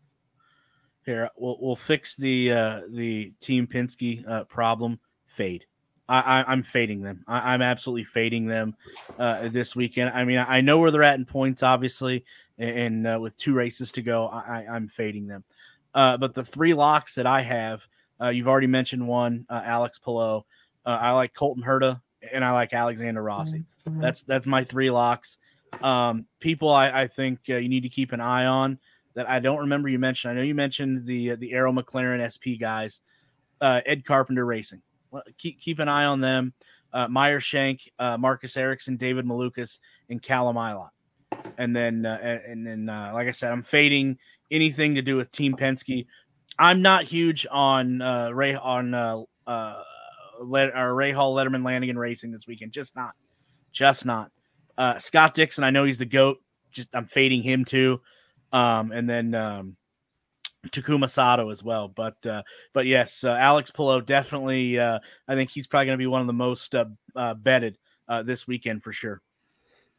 [1.06, 4.98] Here, we'll, we'll fix the uh, the Team Penske uh, problem.
[5.26, 5.66] Fade.
[6.08, 7.24] I, am fading them.
[7.26, 8.76] I, am absolutely fading them
[9.18, 10.10] uh, this weekend.
[10.10, 12.24] I mean, I know where they're at in points, obviously,
[12.58, 15.44] and, uh, with two races to go, I, am fading them.
[15.94, 17.86] Uh, but the three locks that I have,
[18.20, 20.38] uh, you've already mentioned one, uh, Alex Palou.
[20.84, 22.00] Uh, I like Colton Herta,
[22.32, 23.64] and I like Alexander Rossi.
[23.88, 24.00] Mm-hmm.
[24.00, 25.38] That's that's my three locks.
[25.82, 28.78] Um, people, I, I think you need to keep an eye on
[29.14, 29.28] that.
[29.28, 30.32] I don't remember you mentioned.
[30.32, 33.00] I know you mentioned the the Arrow McLaren SP guys,
[33.62, 34.82] Ed Carpenter Racing
[35.38, 36.52] keep keep an eye on them.
[36.92, 40.90] Uh, Meyer Shank, uh, Marcus Ericsson, David Malukas, and Callum Ilott.
[41.58, 44.18] And then, uh, and then, uh, like I said, I'm fading
[44.50, 46.06] anything to do with Team Penske.
[46.58, 49.82] I'm not huge on uh, Ray on uh, uh,
[50.40, 52.70] Let, or Rahal Letterman Lanigan Racing this weekend.
[52.70, 53.14] Just not,
[53.72, 54.30] just not.
[54.78, 56.38] Uh, Scott Dixon, I know he's the goat.
[56.70, 58.00] Just I'm fading him too.
[58.52, 59.76] Um, and then um,
[60.70, 61.88] Takuma Sato as well.
[61.88, 62.42] But uh,
[62.72, 64.78] but yes, uh, Alex Palou definitely.
[64.78, 64.98] Uh,
[65.28, 66.86] I think he's probably going to be one of the most uh,
[67.16, 69.22] uh, betted uh, this weekend for sure.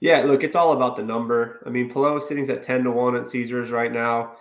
[0.02, 1.64] Yeah, look, it's all about the number.
[1.66, 4.34] I mean, Palou sitting at 10 to 1 at Caesars right now.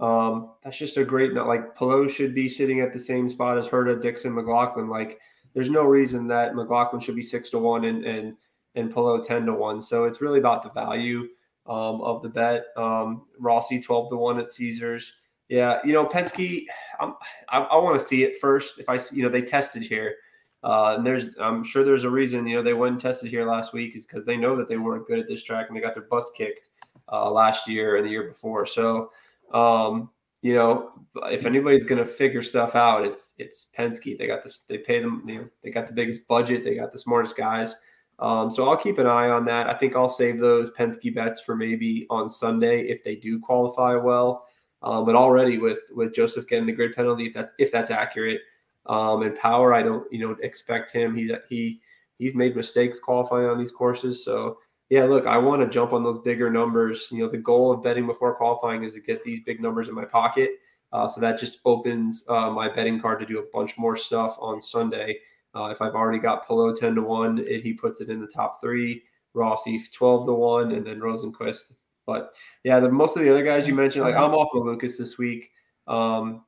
[0.00, 1.46] Um, that's just a great note.
[1.46, 4.88] Like, Palou should be sitting at the same spot as Herta, Dixon, McLaughlin.
[4.88, 5.20] Like,
[5.54, 8.36] there's no reason that McLaughlin should be 6 to 1 and, and,
[8.74, 9.80] and Palou 10 to 1.
[9.80, 11.28] So it's really about the value
[11.66, 12.66] um, of the bet.
[12.76, 15.12] Um, Rossi 12 to 1 at Caesars.
[15.48, 16.64] Yeah, you know, Penske,
[17.00, 17.14] I'm,
[17.48, 18.78] I, I want to see it first.
[18.78, 20.16] If I see, you know, they tested here.
[20.64, 23.48] Uh, and there's, I'm sure there's a reason, you know, they went and tested here
[23.48, 25.80] last week is because they know that they weren't good at this track and they
[25.80, 26.70] got their butts kicked
[27.12, 28.66] uh, last year and the year before.
[28.66, 29.12] So,
[29.52, 30.10] um,
[30.42, 30.90] you know,
[31.24, 34.18] if anybody's going to figure stuff out, it's it's Penske.
[34.18, 34.60] They got this.
[34.60, 35.22] They pay them.
[35.26, 36.62] You know, they got the biggest budget.
[36.62, 37.74] They got the smartest guys.
[38.18, 39.68] Um, so I'll keep an eye on that.
[39.68, 43.94] I think I'll save those Penske bets for maybe on Sunday if they do qualify
[43.96, 44.46] well.
[44.86, 48.40] Um, but already with with Josef getting the grid penalty, if that's if that's accurate,
[48.86, 51.16] um, and Power, I don't you know expect him.
[51.16, 51.80] He's he
[52.20, 54.24] he's made mistakes qualifying on these courses.
[54.24, 54.58] So
[54.88, 57.08] yeah, look, I want to jump on those bigger numbers.
[57.10, 59.94] You know, the goal of betting before qualifying is to get these big numbers in
[59.94, 60.50] my pocket.
[60.92, 64.36] Uh, so that just opens uh, my betting card to do a bunch more stuff
[64.40, 65.18] on Sunday.
[65.52, 68.26] Uh, if I've already got Palou 10 to 1, it, he puts it in the
[68.28, 69.02] top three.
[69.34, 71.72] Rossi 12 to 1, and then Rosenqvist.
[72.06, 72.32] But
[72.62, 75.18] yeah, the most of the other guys you mentioned, like I'm off of Lucas this
[75.18, 75.50] week.
[75.88, 76.44] Um,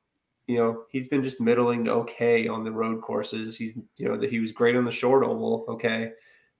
[0.47, 3.55] you know, he's been just middling to okay on the road courses.
[3.55, 6.13] He's, you know, that he was great on the short oval, okay.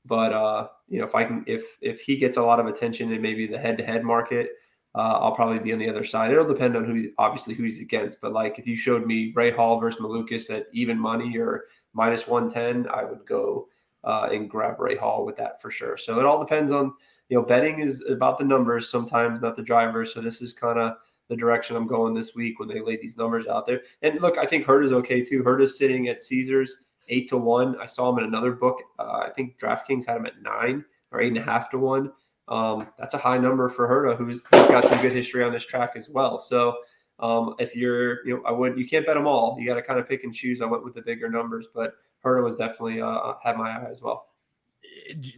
[0.06, 3.12] But uh, you know, if I can, if if he gets a lot of attention
[3.12, 4.52] in maybe the head-to-head market,
[4.96, 6.32] uh, I'll probably be on the other side.
[6.32, 8.22] It'll depend on who, obviously, who he's against.
[8.22, 12.50] But like, if you showed me Rahal versus Malukas at even money or minus one
[12.50, 13.68] ten, I would go
[14.04, 15.98] uh, and grab Rahal with that for sure.
[15.98, 16.94] So it all depends on,
[17.30, 20.14] you know, betting is about the numbers sometimes, not the drivers.
[20.14, 20.98] So this is kind of
[21.30, 23.82] the direction I'm going this week when they lay these numbers out there.
[24.02, 25.44] And look, I think Herta is okay too.
[25.44, 27.80] Herta is sitting at Caesars eight to one.
[27.80, 28.82] I saw him in another book.
[28.98, 32.12] Uh, I think DraftKings had him at nine or eight and a half to one.
[32.48, 35.66] Um, that's a high number for Herta, who's, who's got some good history on this
[35.66, 36.40] track as well.
[36.40, 36.78] So
[37.20, 39.56] um, if you're, you know, I would, you can't bet them all.
[39.60, 40.62] You got to kind of pick and choose.
[40.62, 41.94] I went with the bigger numbers, but
[42.26, 44.29] Herta was definitely uh, had my eye as well.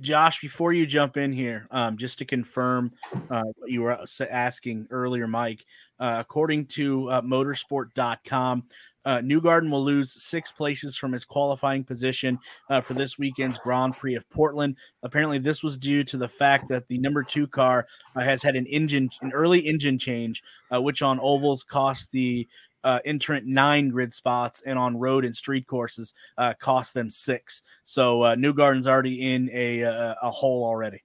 [0.02, 2.92] Josh, before you jump in here, um, just to confirm
[3.30, 3.98] uh, what you were
[4.30, 5.66] asking earlier, Mike,
[6.00, 8.64] uh, according to uh, motorsport.com,
[9.04, 12.38] uh, Newgarden will lose six places from his qualifying position
[12.70, 14.78] uh, for this weekend's Grand Prix of Portland.
[15.04, 18.56] Apparently, this was due to the fact that the number two car uh, has had
[18.56, 20.44] an engine, an early engine change,
[20.74, 22.48] uh, which on ovals cost the
[22.84, 27.62] uh, entrant nine grid spots, and on road and street courses uh, cost them six.
[27.84, 31.04] So uh, Newgarden's already in a, a a hole already.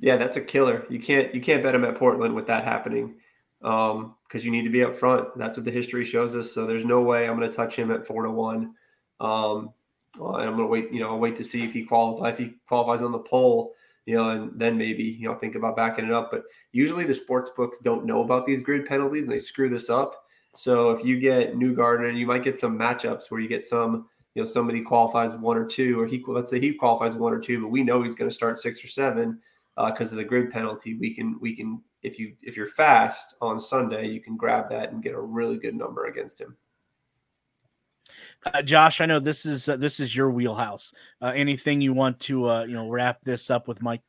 [0.00, 0.86] Yeah, that's a killer.
[0.88, 3.14] You can't you can't bet him at Portland with that happening
[3.62, 5.36] um, because you need to be up front.
[5.36, 6.52] That's what the history shows us.
[6.52, 8.74] So there's no way I'm going to touch him at four to one.
[9.20, 9.72] Um,
[10.16, 10.92] well, I'm going to wait.
[10.92, 12.34] You know, I'll wait to see if he qualifies.
[12.34, 13.74] If he qualifies on the pole,
[14.06, 16.30] you know, and then maybe you know think about backing it up.
[16.30, 19.90] But usually the sports books don't know about these grid penalties and they screw this
[19.90, 20.24] up.
[20.58, 24.42] So if you get Newgarden, you might get some matchups where you get some, you
[24.42, 27.62] know, somebody qualifies one or two, or he let's say he qualifies one or two,
[27.62, 29.38] but we know he's going to start six or seven
[29.76, 30.94] because uh, of the grid penalty.
[30.94, 34.90] We can we can if you if you're fast on Sunday, you can grab that
[34.90, 36.56] and get a really good number against him.
[38.44, 40.92] Uh, Josh, I know this is uh, this is your wheelhouse.
[41.22, 44.02] Uh, anything you want to uh, you know wrap this up with, Mike?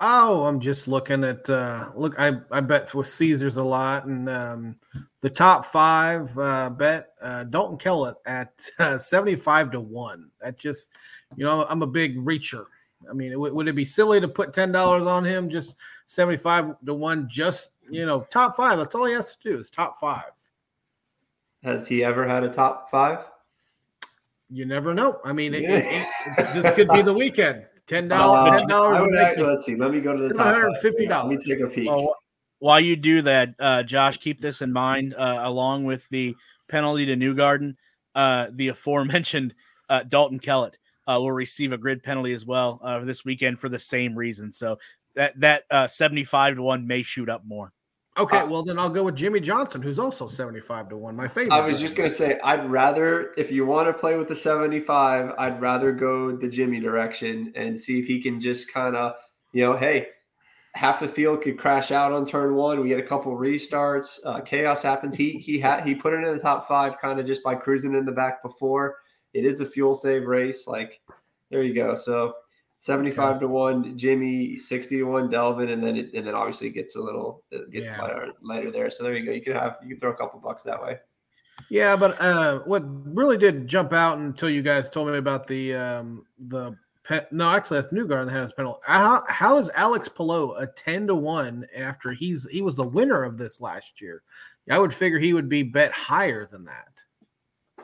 [0.00, 4.28] Oh, I'm just looking at uh look I I bet with Caesars a lot and
[4.28, 4.76] um
[5.20, 10.30] the top 5 uh bet uh Dalton Kellett at uh, 75 to 1.
[10.40, 10.90] That just
[11.36, 12.66] you know, I'm a big reacher.
[13.08, 15.76] I mean, it, would it be silly to put $10 on him just
[16.06, 18.78] 75 to 1 just, you know, top 5.
[18.78, 20.22] That's all he has to do is top 5.
[21.62, 23.18] Has he ever had a top 5?
[24.50, 25.20] You never know.
[25.24, 26.08] I mean, it, it,
[26.54, 27.64] this could be the weekend.
[27.86, 28.52] Ten dollars.
[28.52, 29.12] Uh, Ten dollars.
[29.38, 29.76] Let's see.
[29.76, 30.38] Let me go to the top.
[30.38, 31.30] One hundred fifty dollars.
[31.30, 31.88] Let me take a peek.
[31.88, 32.16] Well,
[32.58, 35.14] while you do that, uh, Josh, keep this in mind.
[35.14, 36.34] Uh, along with the
[36.68, 37.74] penalty to Newgarden,
[38.14, 39.54] uh, the aforementioned
[39.90, 43.78] uh, Dalton Kellett uh, will receive a grid penalty as well this weekend for the
[43.78, 44.50] same reason.
[44.50, 44.78] So
[45.14, 47.73] that that seventy-five to one may shoot up more.
[48.16, 51.16] Okay, uh, well then I'll go with Jimmie Johnson, who's also seventy-five to one.
[51.16, 51.52] My favorite.
[51.52, 55.32] I was just gonna say I'd rather, if you want to play with the seventy-five,
[55.36, 59.14] I'd rather go the Jimmie direction and see if he can just kind of,
[59.52, 60.06] you know, hey,
[60.74, 62.80] half the field could crash out on turn one.
[62.80, 64.18] We get a couple restarts.
[64.24, 65.16] Uh, chaos happens.
[65.16, 67.94] He he had he put it in the top five kind of just by cruising
[67.94, 68.96] in the back before.
[69.32, 70.68] It is a fuel save race.
[70.68, 71.00] Like
[71.50, 71.96] there you go.
[71.96, 72.34] So
[72.84, 76.72] 75 to 1 Jimmie, 60 to 1 Devlin, and then it, and then obviously it
[76.74, 77.98] gets a little it gets yeah.
[77.98, 78.90] lighter, lighter there.
[78.90, 79.32] So there you go.
[79.32, 80.98] You could have you can throw a couple bucks that way.
[81.70, 85.72] Yeah, but uh, what really did jump out until you guys told me about the
[85.72, 88.80] um, the Pe- no, actually, that's Newgarden that has penalty.
[88.84, 93.22] How, how is Alex Palou a ten to one after he's he was the winner
[93.22, 94.22] of this last year?
[94.70, 96.88] I would figure he would be bet higher than that.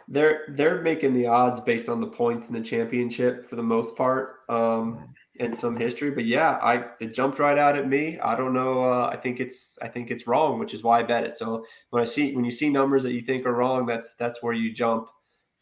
[0.08, 3.94] They're they're making the odds based on the points in the championship for the most
[3.94, 6.10] part, um, and some history.
[6.10, 8.18] But yeah, I it jumped right out at me.
[8.20, 8.84] I don't know.
[8.84, 11.36] Uh, I think it's I think it's wrong, which is why I bet it.
[11.36, 14.42] So when I see when you see numbers that you think are wrong, that's that's
[14.42, 15.08] where you jump,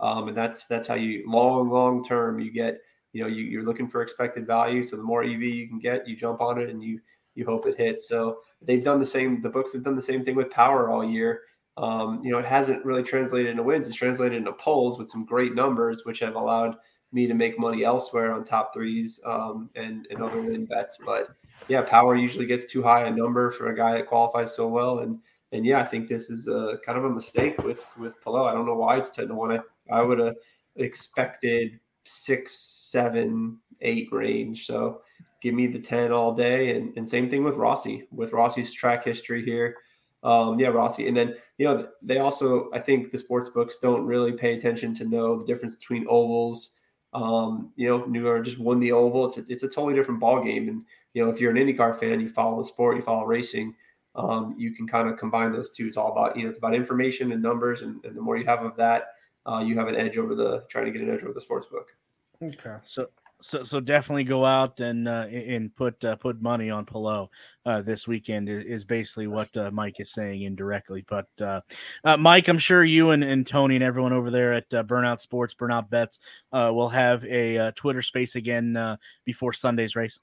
[0.01, 2.79] um, and that's that's how you long long term you get.
[3.13, 4.83] You know, you, you're looking for expected value.
[4.83, 7.01] So the more EV you can get, you jump on it and you
[7.35, 8.09] you hope it hits.
[8.09, 9.43] So they've done the same.
[9.43, 11.43] The books have done the same thing with power all year.
[11.77, 13.87] Um, you know, it hasn't really translated into wins.
[13.87, 16.75] It's translated into poles with some great numbers, which have allowed
[17.13, 20.99] me to make money elsewhere on top threes um, and, and other win bets.
[21.05, 21.29] But
[21.69, 25.01] yeah, power usually gets too high a number for a guy that qualifies so well.
[25.01, 25.19] And
[25.53, 28.45] and yeah, I think this is a kind of a mistake with with Palou.
[28.45, 29.53] I don't know why it's ten to one.
[29.53, 30.35] I, I would have
[30.77, 34.67] expected six, seven, eight range.
[34.67, 35.03] So
[35.41, 36.77] give me the 10 all day.
[36.77, 39.77] And, and same thing with Rossi, with Rossi's track history here.
[40.23, 41.07] Um, yeah, Rossi.
[41.07, 44.95] And then, you know, they also, I think the sports books don't really pay attention
[44.95, 46.75] to know the difference between ovals.
[47.15, 49.27] Um, you know, New York just won the oval.
[49.27, 50.69] It's a, it's a totally different ball game.
[50.69, 50.85] And,
[51.15, 53.75] you know, if you're an IndyCar fan, you follow the sport, you follow racing,
[54.15, 55.87] um, you can kind of combine those two.
[55.87, 57.83] It's all about, you know, it's about information and numbers.
[57.83, 59.15] And, and the more you have of that,
[59.47, 61.67] uh, you have an edge over the trying to get an edge over the sports
[61.67, 61.97] book.
[62.43, 62.77] Okay.
[62.85, 63.09] So
[63.41, 67.29] so so definitely go out and uh, and put uh, put money on Palou
[67.65, 71.05] uh, this weekend is basically what uh, Mike is saying indirectly.
[71.09, 71.61] But uh,
[72.05, 75.55] uh, Mike, I'm sure you and, and Tony and everyone over there at Burnout Sports,
[75.55, 76.19] Burnout Bets,
[76.53, 80.19] will have a Twitter space again before Sunday's race.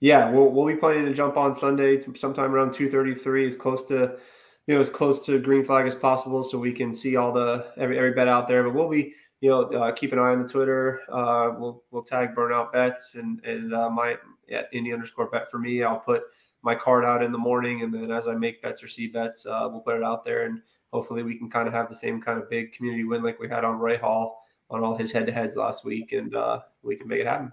[0.00, 3.56] Yeah, we'll we'll be planning to jump on Sunday sometime around two thirty three, as
[3.56, 4.18] close to
[4.66, 7.72] you know as close to green flag as possible, so we can see all the
[7.78, 8.62] every every bet out there.
[8.62, 11.00] But we'll be you know, uh, keep an eye on the Twitter.
[11.10, 14.16] Uh, we'll we'll tag burnout bets and and uh, my
[14.48, 15.82] yeah, Indy underscore bet for me.
[15.82, 16.22] I'll put
[16.62, 19.46] my card out in the morning, and then as I make bets or see bets,
[19.46, 20.60] uh, we'll put it out there, and
[20.92, 23.48] hopefully we can kind of have the same kind of big community win like we
[23.48, 24.32] had on Rahal
[24.70, 27.52] on all his head to heads last week, and uh, we can make it happen.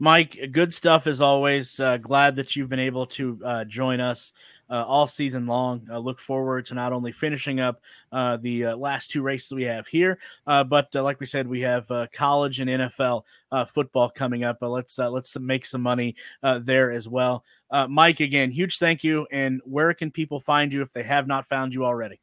[0.00, 1.78] Mike, good stuff as always.
[1.78, 4.32] Uh, glad that you've been able to join us
[4.70, 5.86] uh, all season long.
[5.90, 7.80] look forward to not only finishing up
[8.12, 11.60] uh, the uh, last two races we have here, uh, but like we said, we
[11.60, 13.22] have college and NFL
[13.68, 14.58] football coming up.
[14.60, 16.14] let's let's make some money
[16.60, 17.44] there as well.
[17.88, 19.26] Mike, again, huge thank you.
[19.30, 22.20] And where can people find you if they have not found you already?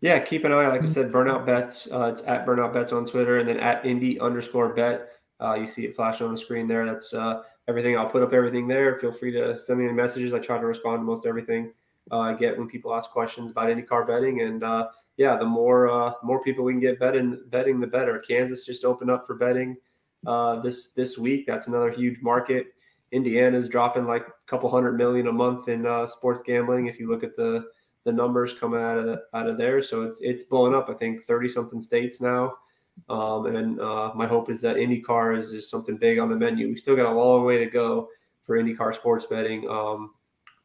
[0.00, 0.68] Yeah, keep an eye.
[0.68, 1.88] Like I said, Burnout Bets.
[1.90, 5.17] it's at Burnout Bets on Twitter, and then at Indy underscore Bet.
[5.40, 6.84] Uh, you see it flashing on the screen there.
[6.84, 7.96] That's uh, everything.
[7.96, 8.98] I'll put up everything there.
[8.98, 10.34] Feel free to send me any messages.
[10.34, 11.72] I try to respond to most everything
[12.10, 14.40] uh, I get when people ask questions about IndyCar betting.
[14.42, 18.18] And uh, yeah, the more uh, more people we can get betting, betting, the better.
[18.18, 19.76] Kansas just opened up for betting
[20.62, 21.46] this this week.
[21.46, 22.68] That's another huge market.
[23.10, 26.86] Indiana's dropping like a couple hundred million a month in sports gambling.
[26.86, 27.68] If you look at the
[28.04, 30.88] the numbers coming out of out of there, so it's it's blowing up.
[30.88, 32.54] I think thirty something states now.
[33.08, 36.68] Um, and uh, my hope is that IndyCar is just something big on the menu.
[36.68, 38.08] We still got a long way to go
[38.42, 40.12] for IndyCar sports betting um,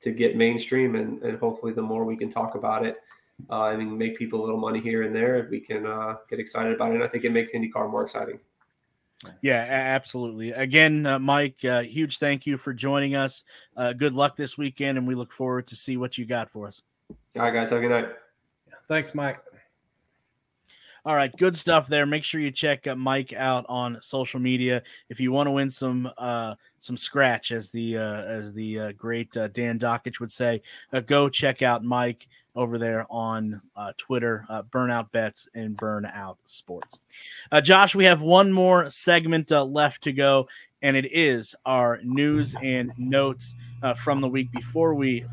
[0.01, 2.97] to get mainstream, and, and hopefully, the more we can talk about it
[3.49, 6.73] uh, and make people a little money here and there, we can uh, get excited
[6.73, 6.95] about it.
[6.95, 8.39] And I think it makes IndyCar more exciting.
[9.41, 10.51] Yeah, absolutely.
[10.51, 13.43] Again, uh, Mike, uh, huge thank you for joining us.
[13.75, 16.67] Uh, good luck this weekend, and we look forward to see what you got for
[16.67, 16.81] us.
[17.35, 17.69] All right, guys.
[17.69, 18.09] Have a good night.
[18.87, 19.39] Thanks, Mike.
[21.05, 22.05] All right, good stuff there.
[22.05, 25.69] Make sure you check uh, Mike out on social media if you want to win
[25.69, 30.31] some uh, some scratch, as the uh, as the uh, great uh, Dan Dakich would
[30.31, 30.61] say.
[30.93, 33.61] Uh, go check out Mike over there on
[33.97, 36.99] Twitter, Burnout Bets and Burnout Sports.
[37.63, 40.47] Josh, we have one more segment left to go,
[40.83, 43.55] and it is our news and notes
[43.97, 45.25] from the week before we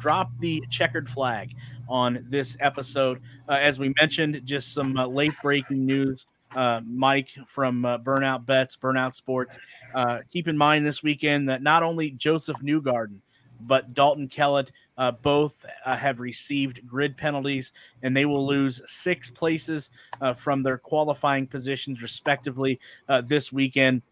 [0.00, 1.54] drop the checkered flag
[1.88, 3.20] on this episode.
[3.48, 6.26] Uh, as we mentioned, just some uh, late breaking news.
[6.56, 9.58] Uh, Mike from uh, Burnout Bets, Burnout Sports.
[9.94, 13.18] Uh, keep in mind this weekend that not only Josef Newgarden,
[13.60, 17.72] but Dalton Kellett uh, both have received grid penalties,
[18.02, 19.90] and they will lose six places
[20.36, 22.78] from their qualifying positions, respectively,
[23.24, 24.02] this weekend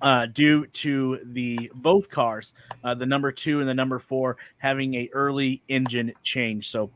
[0.00, 2.52] uh, due to the both cars,
[2.84, 6.70] uh, the number two and the number four, having a early engine change.
[6.70, 6.90] So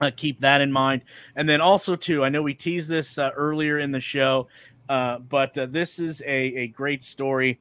[0.00, 1.04] uh, keep that in mind.
[1.36, 4.48] And then also too, I know we teased this uh, earlier in the show,
[4.88, 7.60] uh, but uh, this is a, a great story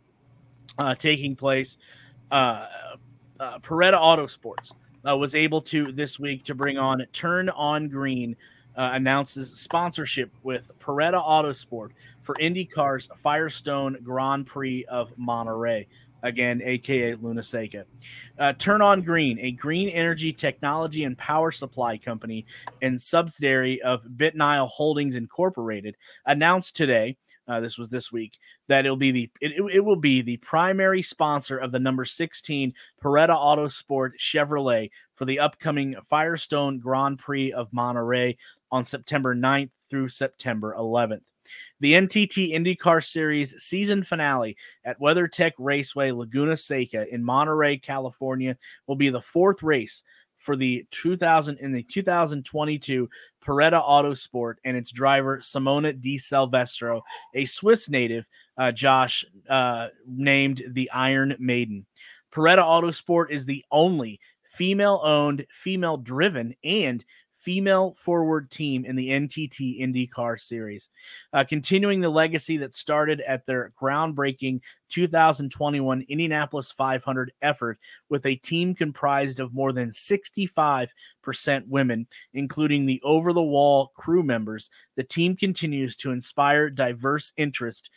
[0.78, 1.78] uh, taking place.
[2.32, 2.67] Uh,
[3.39, 4.72] Paretta Autosports
[5.03, 8.36] was able to this week to bring on Turn on Green
[8.76, 11.89] uh, announces sponsorship with Paretta Autosport
[12.22, 15.88] for IndyCar's Firestone Grand Prix of Monterey.
[16.24, 17.86] Again, aka Luna Seca.
[18.38, 22.45] Uh, Turn On Green, a green energy technology and power supply company
[22.82, 25.95] and subsidiary of BitNile Holdings Incorporated,
[26.26, 27.17] announced today
[27.47, 31.01] uh, this was this week that it'll be the it, it, will be the primary
[31.01, 37.74] sponsor of the number 16 Paretta Autosport Chevrolet for the upcoming Firestone Grand Prix of
[37.74, 38.38] Monterey
[38.72, 41.22] on September 9th through September 11th.
[41.80, 44.55] The NTT IndyCar Series season finale
[44.86, 48.57] at WeatherTech Raceway Laguna Seca in Monterey, California
[48.88, 50.03] will be the fourth race
[50.38, 53.09] for the 2000 in the 2022
[53.45, 57.03] Paretta Autosport and its driver Simona de Silvestro,
[57.34, 58.26] a Swiss native,
[58.57, 61.86] uh, Josh uh, named the Iron Maiden.
[62.34, 67.05] Paretta Autosport is the only female-owned, female-driven, and
[67.41, 70.89] female forward team in the NTT IndyCar Series,
[71.33, 77.79] uh, continuing the legacy that started at their groundbreaking 2021 Indianapolis 500 effort
[78.09, 80.89] with a team comprised of more than 65%
[81.67, 84.69] women, including the over the wall crew members.
[84.95, 87.89] The team continues to inspire diverse interest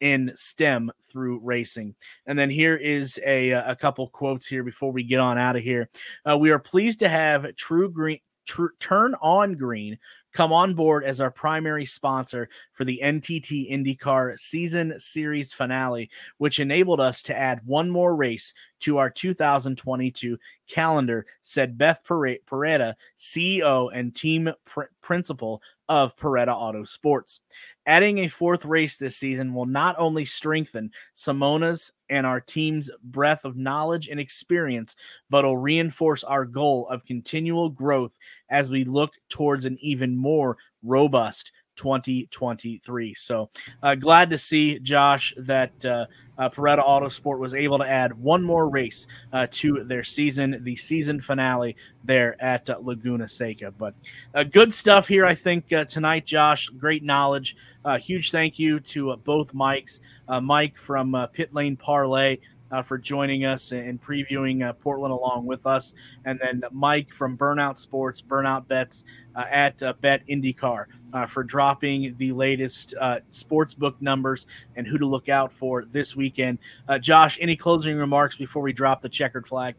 [0.00, 1.94] in STEM through racing.
[2.26, 5.62] And then here is a, a couple quotes here before we get on out of
[5.62, 5.88] here.
[6.28, 9.98] Uh, we are pleased to have True Green tr- Turn On Green
[10.32, 16.60] come on board as our primary sponsor for the NTT IndyCar season series finale, which
[16.60, 23.90] enabled us to add one more race to our 2022 calendar, said Beth Paretta, CEO
[23.92, 27.40] and team pr- principal of Paretta Auto Sports.
[27.86, 33.44] Adding a fourth race this season will not only strengthen Simona's and our team's breadth
[33.44, 34.96] of knowledge and experience,
[35.30, 38.16] but will reinforce our goal of continual growth
[38.50, 43.14] as we look towards an even more robust 2023.
[43.14, 43.50] So
[43.82, 46.06] uh, glad to see, Josh, that uh,
[46.38, 50.74] uh, Paretta Autosport was able to add one more race uh, to their season, the
[50.74, 53.70] season finale there at uh, Laguna Seca.
[53.70, 53.94] But
[54.34, 56.68] uh, good stuff here, I think, uh, tonight, Josh.
[56.68, 57.56] Great knowledge.
[58.00, 60.00] Huge thank you to both Mikes,
[60.42, 62.40] Mike from Pit Lane Parley
[62.70, 65.94] uh, for joining us and previewing uh, Portland along with us.
[66.24, 69.04] And then Mike from Burnout Sports, Burnout Bets
[69.34, 74.46] uh, at uh, Bet IndyCar uh, for dropping the latest uh, sports book numbers
[74.76, 76.58] and who to look out for this weekend.
[77.00, 79.74] Josh, any closing remarks before we drop the checkered flag?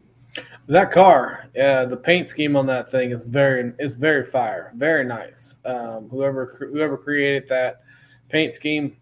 [0.68, 5.56] That car, the paint scheme on that thing is very, it's very fire, very nice.
[5.64, 7.80] Um, whoever whoever created that
[8.28, 8.96] paint scheme,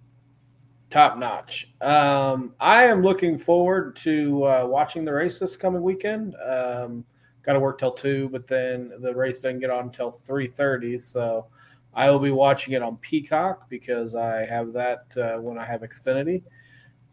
[0.91, 1.73] top notch.
[1.81, 6.35] Um, I am looking forward to uh, watching the race this coming weekend.
[6.45, 7.05] Um,
[7.47, 10.99] Got to work till two, but then the race doesn't get on until three thirty.
[10.99, 11.47] So
[11.95, 15.83] I will be watching it on Peacock because I have that uh, when I have
[15.83, 16.43] Xfinity,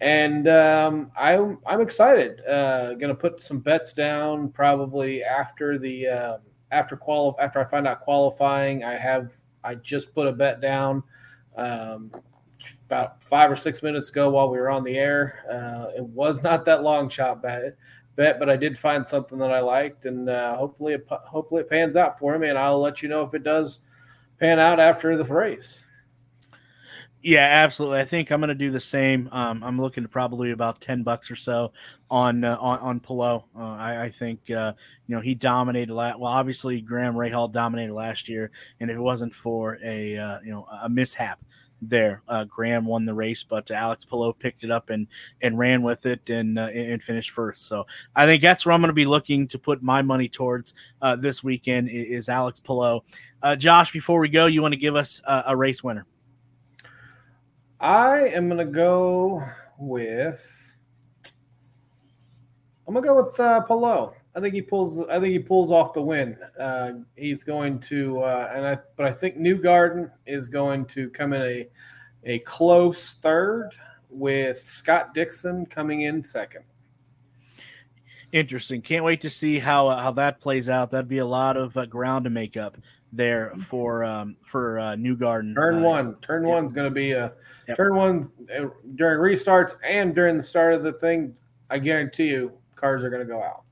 [0.02, 2.42] and um, I'm I'm excited.
[2.50, 6.38] Uh, going to put some bets down probably after the uh,
[6.72, 8.84] after quali- after I find out qualifying.
[8.84, 11.04] I have I just put a bet down.
[11.56, 12.12] Um,
[12.88, 15.44] about five or six minutes ago while we were on the air.
[15.50, 17.76] Uh, it was not that long shot bet,
[18.16, 21.70] bet, but I did find something that I liked, and uh, hopefully, it, hopefully it
[21.70, 22.50] pans out for me.
[22.50, 23.80] And I'll let you know if it does
[24.40, 25.84] pan out after the race.
[27.26, 28.00] Yeah, absolutely.
[28.00, 29.30] I think I'm going to do the same.
[29.32, 31.72] Um, I'm looking to probably about ten bucks or so
[32.12, 33.38] on uh, on on Palou.
[33.58, 34.74] Uh, I, I, think uh,
[35.08, 35.94] you know he dominated.
[35.94, 38.52] La- well, obviously Graham Rahal dominated last year,
[38.82, 41.40] and if it wasn't for a uh, you know a mishap
[41.90, 42.22] there.
[42.28, 45.08] Uh, Graham won the race, but Alex Palou picked it up and
[45.42, 47.68] and ran with it and uh, and finished first.
[47.68, 50.74] So I think that's where I'm going to be looking to put my money towards
[51.02, 53.02] uh, this weekend is, Alex Palou.
[53.42, 56.06] Uh, Josh, before we go, you want to give us a race winner?
[57.80, 59.42] I am going to go
[59.78, 60.78] with.
[62.88, 64.12] I'm gonna go with uh, Palou.
[64.36, 65.00] I think he pulls.
[65.08, 66.38] I think he pulls off the win.
[66.60, 68.78] Uh, he's going to, uh, and I.
[68.96, 71.68] But I think Newgarden is going to come in a
[72.24, 73.72] a close third
[74.10, 76.64] with Scott Dixon coming in second.
[78.32, 78.82] Interesting.
[78.82, 80.90] Can't wait to see how uh, how that plays out.
[80.90, 82.78] That'd be a lot of uh, ground to make up
[83.12, 85.54] there for um, for uh, Newgarden.
[85.54, 86.16] Turn uh, one.
[86.22, 86.54] Turn yeah.
[86.54, 87.34] one's going to be a
[87.68, 87.78] yep.
[87.78, 88.66] turn one's uh,
[88.96, 91.36] during restarts and during the start of the thing.
[91.70, 93.64] I guarantee you, cars are going to go out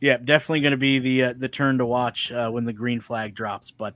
[0.00, 3.00] yeah, definitely going to be the uh, the turn to watch uh, when the green
[3.00, 3.70] flag drops.
[3.70, 3.94] But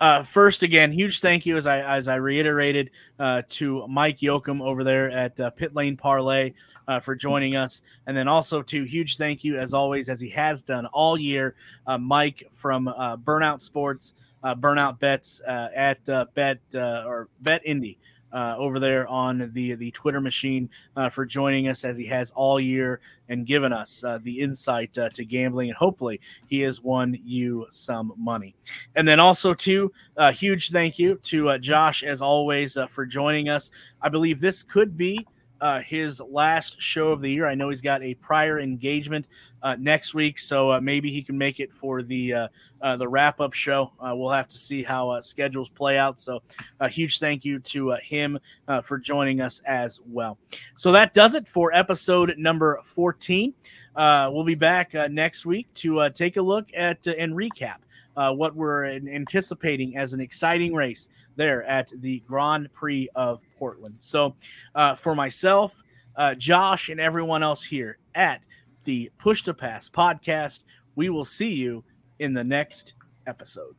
[0.00, 4.62] uh, first, again, huge thank you as I as I reiterated uh, to Mike Joachim
[4.62, 6.54] over there at uh, Pit Lane Parley
[6.88, 10.30] uh, for joining us, and then also to huge thank you as always as he
[10.30, 11.54] has done all year,
[11.98, 12.86] Mike from
[13.24, 14.14] Burnout Sports.
[14.44, 16.04] Burnout Bets at
[16.34, 17.98] Bet or Bet Indy.
[18.34, 22.32] Uh, over there on the the Twitter machine uh, for joining us as he has
[22.32, 26.80] all year and given us uh, the insight uh, to gambling and hopefully he has
[26.80, 28.54] won you some money.
[28.96, 33.06] And then also too, a huge thank you to uh, Josh as always uh, for
[33.06, 33.70] joining us.
[34.02, 35.26] I believe this could be
[35.60, 37.46] uh, his last show of the year.
[37.46, 39.26] I know he's got a prior engagement
[39.62, 42.48] uh, next week, so uh, maybe he can make it for the uh,
[42.82, 43.92] uh, the wrap up show.
[43.98, 46.20] Uh, we'll have to see how uh, schedules play out.
[46.20, 46.42] So,
[46.80, 48.38] a huge thank you to him
[48.82, 50.38] for joining us as well.
[50.74, 53.54] So that does it for episode number fourteen.
[53.96, 57.76] Uh, we'll be back uh, next week to uh, take a look at and recap
[58.16, 63.96] uh, what we're anticipating as an exciting race there at the Grand Prix of Portland.
[63.98, 64.36] So,
[64.74, 65.74] uh, for myself,
[66.16, 68.40] uh, Josh, and everyone else here at
[68.84, 70.60] the Push to Pass podcast,
[70.94, 71.84] we will see you
[72.18, 72.94] in the next
[73.26, 73.74] episode.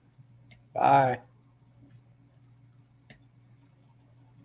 [0.74, 1.20] Bye.